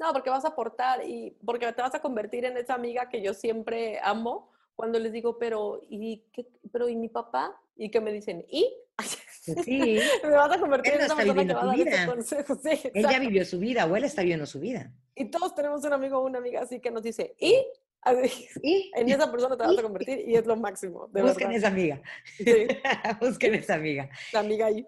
No, 0.00 0.12
porque 0.12 0.30
vas 0.30 0.44
a 0.44 0.48
aportar 0.48 1.04
y 1.06 1.38
porque 1.44 1.70
te 1.72 1.82
vas 1.82 1.94
a 1.94 2.00
convertir 2.00 2.44
en 2.44 2.56
esa 2.56 2.74
amiga 2.74 3.08
que 3.08 3.22
yo 3.22 3.34
siempre 3.34 4.00
amo 4.02 4.50
cuando 4.74 4.98
les 4.98 5.12
digo, 5.12 5.38
pero 5.38 5.80
¿y, 5.88 6.24
qué, 6.32 6.48
pero, 6.72 6.88
¿y 6.88 6.96
mi 6.96 7.08
papá? 7.08 7.56
Y 7.76 7.90
que 7.90 8.00
me 8.00 8.10
dicen, 8.10 8.44
¿y? 8.48 8.74
Pues 8.96 9.18
sí. 9.64 10.00
me 10.24 10.30
vas 10.30 10.56
a 10.56 10.58
convertir 10.58 10.94
en 10.94 11.02
esa 11.02 11.14
persona 11.14 11.46
que 11.46 11.54
va 11.54 11.62
a 11.62 11.66
dar 11.66 11.78
ese 11.78 12.06
consejo. 12.06 12.54
Sí, 12.56 12.90
ella 12.94 13.18
vivió 13.18 13.44
su 13.44 13.58
vida 13.58 13.86
o 13.86 13.94
él 13.94 14.04
está 14.04 14.22
viviendo 14.22 14.46
su 14.46 14.58
vida. 14.58 14.92
Y 15.14 15.26
todos 15.26 15.54
tenemos 15.54 15.84
un 15.84 15.92
amigo 15.92 16.18
o 16.18 16.26
una 16.26 16.38
amiga 16.38 16.62
así 16.62 16.80
que 16.80 16.90
nos 16.90 17.02
dice, 17.02 17.36
¿y? 17.38 17.64
¿Y? 18.62 18.90
En 18.96 19.08
esa 19.08 19.30
persona 19.30 19.56
te 19.56 19.64
vas 19.64 19.78
a 19.78 19.82
convertir 19.82 20.28
y 20.28 20.34
es 20.34 20.46
lo 20.46 20.56
máximo. 20.56 21.08
De 21.08 21.22
Busquen 21.22 21.52
esa 21.52 21.68
amiga. 21.68 22.00
Sí. 22.24 22.44
Busquen 23.20 23.54
esa 23.54 23.74
amiga. 23.74 24.08
La 24.32 24.40
amiga 24.40 24.66
ahí. 24.66 24.86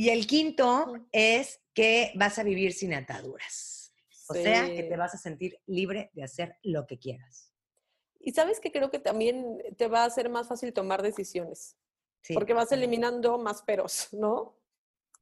Y 0.00 0.08
el 0.08 0.26
quinto 0.26 0.94
es 1.12 1.60
que 1.74 2.12
vas 2.14 2.38
a 2.38 2.42
vivir 2.42 2.72
sin 2.72 2.94
ataduras. 2.94 3.94
O 4.30 4.32
sea, 4.32 4.64
que 4.64 4.84
te 4.84 4.96
vas 4.96 5.12
a 5.12 5.18
sentir 5.18 5.60
libre 5.66 6.10
de 6.14 6.22
hacer 6.22 6.56
lo 6.62 6.86
que 6.86 6.98
quieras. 6.98 7.52
Y 8.18 8.32
sabes 8.32 8.60
que 8.60 8.72
creo 8.72 8.90
que 8.90 8.98
también 8.98 9.58
te 9.76 9.88
va 9.88 10.04
a 10.04 10.06
hacer 10.06 10.30
más 10.30 10.48
fácil 10.48 10.72
tomar 10.72 11.02
decisiones. 11.02 11.76
porque 12.32 12.54
vas 12.54 12.72
eliminando 12.72 13.36
más 13.36 13.60
peros, 13.60 14.08
¿no? 14.12 14.58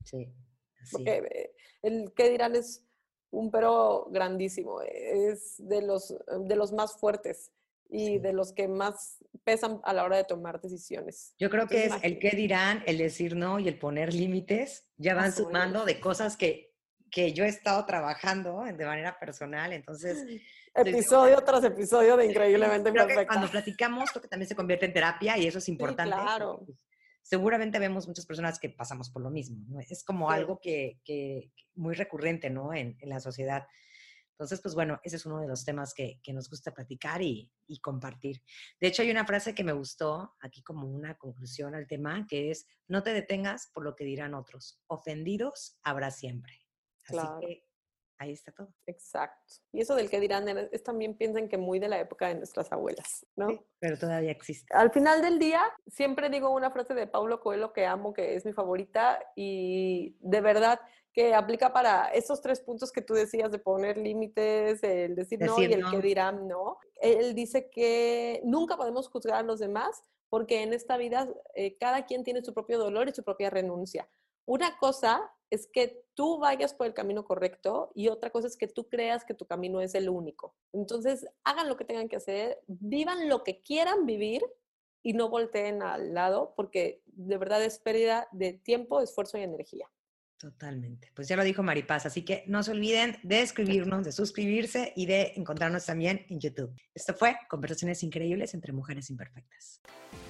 Sí. 0.05 0.33
Porque 0.93 1.17
eh, 1.29 1.55
el 1.83 2.15
que 2.15 2.31
dirán 2.31 2.55
es 2.55 2.87
un 3.31 3.51
pero 3.51 4.07
grandísimo, 4.13 4.81
es 4.83 5.57
de 5.59 5.83
los, 5.83 6.15
de 6.47 6.55
los 6.55 6.71
más 6.71 6.97
fuertes 7.01 7.51
y 7.89 8.19
de 8.19 8.33
los 8.33 8.53
que 8.53 8.69
más 8.69 9.19
pesan 9.45 9.81
a 9.85 9.93
la 9.93 10.05
hora 10.05 10.17
de 10.17 10.25
tomar 10.25 10.61
decisiones. 10.61 11.35
Yo 11.39 11.49
creo 11.49 11.67
que 11.67 11.87
es 11.87 11.93
el 12.03 12.19
qué 12.19 12.31
dirán, 12.31 12.83
el 12.87 12.99
decir 12.99 13.35
no 13.35 13.59
y 13.59 13.69
el 13.69 13.79
poner 13.79 14.13
límites, 14.13 14.87
ya 14.97 15.15
van 15.15 15.33
sumando 15.33 15.85
de 15.85 15.99
cosas 16.01 16.37
que 16.37 16.69
que 17.11 17.33
yo 17.33 17.45
he 17.45 17.49
estado 17.49 17.85
trabajando 17.85 18.63
de 18.65 18.85
manera 18.85 19.19
personal, 19.19 19.73
entonces... 19.73 20.25
Episodio 20.75 21.43
tras 21.43 21.65
episodio 21.65 22.17
de 22.17 22.27
Increíblemente 22.27 22.93
creo 22.93 23.07
Que 23.09 23.27
cuando 23.27 23.51
platicamos, 23.51 24.11
creo 24.11 24.23
que 24.23 24.29
también 24.29 24.49
se 24.49 24.55
convierte 24.55 24.87
en 24.87 24.93
terapia 24.93 25.37
y 25.37 25.45
eso 25.45 25.59
es 25.59 25.69
importante. 25.69 26.15
claro. 26.15 26.63
Pues, 26.65 26.79
seguramente 27.21 27.81
vemos 27.81 28.07
muchas 28.07 28.25
personas 28.27 28.61
que 28.61 28.69
pasamos 28.69 29.11
por 29.11 29.23
lo 29.23 29.31
mismo, 29.31 29.65
¿no? 29.67 29.81
Es 29.81 30.05
como 30.05 30.31
algo 30.31 30.61
que, 30.61 31.01
que, 31.05 31.51
muy 31.75 31.97
recurrente, 31.97 32.49
¿no? 32.49 32.73
En, 32.73 32.97
en, 33.01 33.09
la 33.09 33.19
sociedad. 33.19 33.67
Entonces, 34.39 34.61
pues 34.63 34.77
bueno, 34.77 35.01
ese 35.03 35.17
es 35.17 35.27
uno 35.27 35.41
de 35.41 35.49
los 35.49 35.65
temas 35.65 35.93
que, 35.93 36.21
que 36.23 36.33
nos 36.33 36.49
gusta 36.49 36.71
platicar 36.73 37.21
y, 37.21 37.51
y, 37.67 37.81
compartir. 37.81 38.41
De 38.81 38.87
hecho, 38.87 39.03
hay 39.03 39.11
una 39.11 39.27
frase 39.27 39.53
que 39.53 39.65
me 39.65 39.73
gustó 39.73 40.37
aquí 40.41 40.63
como 40.63 40.87
una 40.87 41.19
conclusión 41.19 41.75
al 41.75 41.89
tema, 41.89 42.25
que 42.29 42.53
es, 42.53 42.69
no 42.87 43.03
te 43.03 43.13
detengas 43.13 43.69
por 43.75 43.83
lo 43.83 43.97
que 43.97 44.05
dirán 44.05 44.35
otros, 44.35 44.81
ofendidos 44.87 45.77
habrá 45.83 46.13
siempre. 46.13 46.53
Así 47.09 47.27
que 47.41 47.65
ahí 48.19 48.33
está 48.33 48.53
todo. 48.53 48.73
Exacto. 48.87 49.55
Y 49.73 49.81
eso 49.81 49.95
del 49.95 50.11
que 50.11 50.21
dirán 50.21 50.47
es 50.49 50.83
también 50.83 51.17
piensen 51.17 51.49
que 51.49 51.57
muy 51.57 51.79
de 51.79 51.89
la 51.89 51.99
época 51.99 52.29
de 52.29 52.35
nuestras 52.35 52.71
abuelas, 52.73 53.27
¿no? 53.37 53.49
pero 53.79 53.97
todavía 53.97 54.31
existe. 54.31 54.75
Al 54.75 54.91
final 54.91 55.23
del 55.23 55.39
día, 55.39 55.63
siempre 55.87 56.29
digo 56.29 56.51
una 56.51 56.71
frase 56.71 56.95
de 56.95 57.07
Paulo 57.07 57.41
Coelho 57.41 57.73
que 57.73 57.87
amo, 57.87 58.13
que 58.13 58.35
es 58.35 58.45
mi 58.45 58.53
favorita 58.53 59.21
y 59.37 60.17
de 60.21 60.41
verdad 60.41 60.81
que 61.13 61.35
aplica 61.35 61.73
para 61.73 62.07
esos 62.09 62.41
tres 62.41 62.61
puntos 62.61 62.93
que 62.93 63.03
tú 63.03 63.15
decías 63.15 63.51
de 63.51 63.59
poner 63.59 63.97
límites, 63.97 64.83
el 64.83 65.15
decir, 65.15 65.41
no 65.41 65.61
y 65.61 65.65
el 65.65 65.91
que 65.91 66.01
dirán 66.01 66.47
no. 66.47 66.79
Él 67.01 67.35
dice 67.35 67.71
que 67.71 68.41
nunca 68.45 68.77
podemos 68.77 69.09
juzgar 69.09 69.39
a 69.39 69.43
los 69.43 69.59
demás 69.59 70.03
porque 70.29 70.63
en 70.63 70.73
esta 70.73 70.97
vida 70.97 71.29
eh, 71.55 71.77
cada 71.79 72.07
quien 72.07 72.25
tiene 72.25 72.45
su 72.45 72.53
propio 72.53 72.79
dolor 72.79 73.09
y 73.09 73.15
su 73.15 73.25
propia 73.25 73.51
renuncia. 73.51 74.09
Una 74.45 74.79
cosa 74.79 75.31
es 75.51 75.67
que 75.67 76.05
tú 76.15 76.39
vayas 76.39 76.75
por 76.75 76.87
el 76.87 76.95
camino 76.95 77.25
correcto 77.25 77.91
y 77.95 78.09
otra 78.09 78.31
cosa 78.31 78.47
es 78.47 78.57
que 78.57 78.67
tú 78.69 78.89
creas 78.89 79.25
que 79.25 79.35
tu 79.35 79.47
camino 79.47 79.81
es 79.81 79.95
el 79.95 80.09
único. 80.09 80.55
Entonces, 80.73 81.27
hagan 81.45 81.69
lo 81.69 81.77
que 81.77 81.85
tengan 81.85 82.09
que 82.09 82.17
hacer, 82.17 82.59
vivan 82.67 83.29
lo 83.29 83.45
que 83.45 83.61
quieran 83.63 84.07
vivir 84.07 84.43
y 85.03 85.13
no 85.15 85.29
volteen 85.29 85.83
al 85.83 86.15
lado 86.15 86.53
porque 86.57 87.03
de 87.07 87.39
verdad 87.39 87.65
es 87.65 87.79
pérdida 87.79 88.29
de 88.33 88.53
tiempo, 88.53 89.01
esfuerzo 89.01 89.39
y 89.39 89.43
energía. 89.43 89.91
Totalmente. 90.39 91.11
Pues 91.15 91.27
ya 91.27 91.37
lo 91.37 91.43
dijo 91.43 91.65
Maripaz, 91.65 92.07
así 92.07 92.23
que 92.23 92.45
no 92.47 92.63
se 92.63 92.71
olviden 92.71 93.17
de 93.25 93.43
escribirnos, 93.43 94.05
de 94.05 94.13
suscribirse 94.13 94.93
y 94.95 95.07
de 95.07 95.33
encontrarnos 95.35 95.85
también 95.85 96.25
en 96.29 96.39
YouTube. 96.39 96.73
Esto 96.95 97.13
fue 97.13 97.37
Conversaciones 97.49 98.05
Increíbles 98.05 98.55
entre 98.55 98.73
Mujeres 98.73 99.11
Imperfectas. 99.11 99.81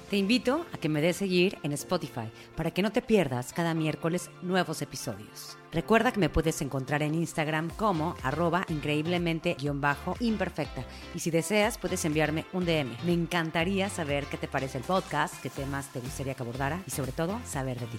Te 0.08 0.16
invito 0.16 0.64
a 0.72 0.78
que 0.78 0.88
me 0.88 1.02
des 1.02 1.16
seguir 1.16 1.58
en 1.62 1.72
Spotify 1.72 2.30
para 2.56 2.70
que 2.70 2.80
no 2.80 2.90
te 2.90 3.02
pierdas 3.02 3.52
cada 3.52 3.74
miércoles 3.74 4.30
nuevos 4.40 4.80
episodios. 4.80 5.58
Recuerda 5.70 6.10
que 6.10 6.20
me 6.20 6.30
puedes 6.30 6.62
encontrar 6.62 7.02
en 7.02 7.14
Instagram 7.14 7.68
como 7.76 8.14
arroba 8.22 8.64
increíblemente-imperfecta 8.70 10.86
y 11.14 11.18
si 11.18 11.30
deseas 11.30 11.76
puedes 11.76 12.02
enviarme 12.06 12.46
un 12.54 12.64
DM. 12.64 12.96
Me 13.04 13.12
encantaría 13.12 13.90
saber 13.90 14.24
qué 14.24 14.38
te 14.38 14.48
parece 14.48 14.78
el 14.78 14.84
podcast, 14.84 15.34
qué 15.42 15.50
temas 15.50 15.92
te 15.92 16.00
gustaría 16.00 16.32
que 16.32 16.42
abordara 16.42 16.82
y 16.86 16.90
sobre 16.90 17.12
todo 17.12 17.38
saber 17.44 17.78
de 17.78 17.88
ti. 17.88 17.98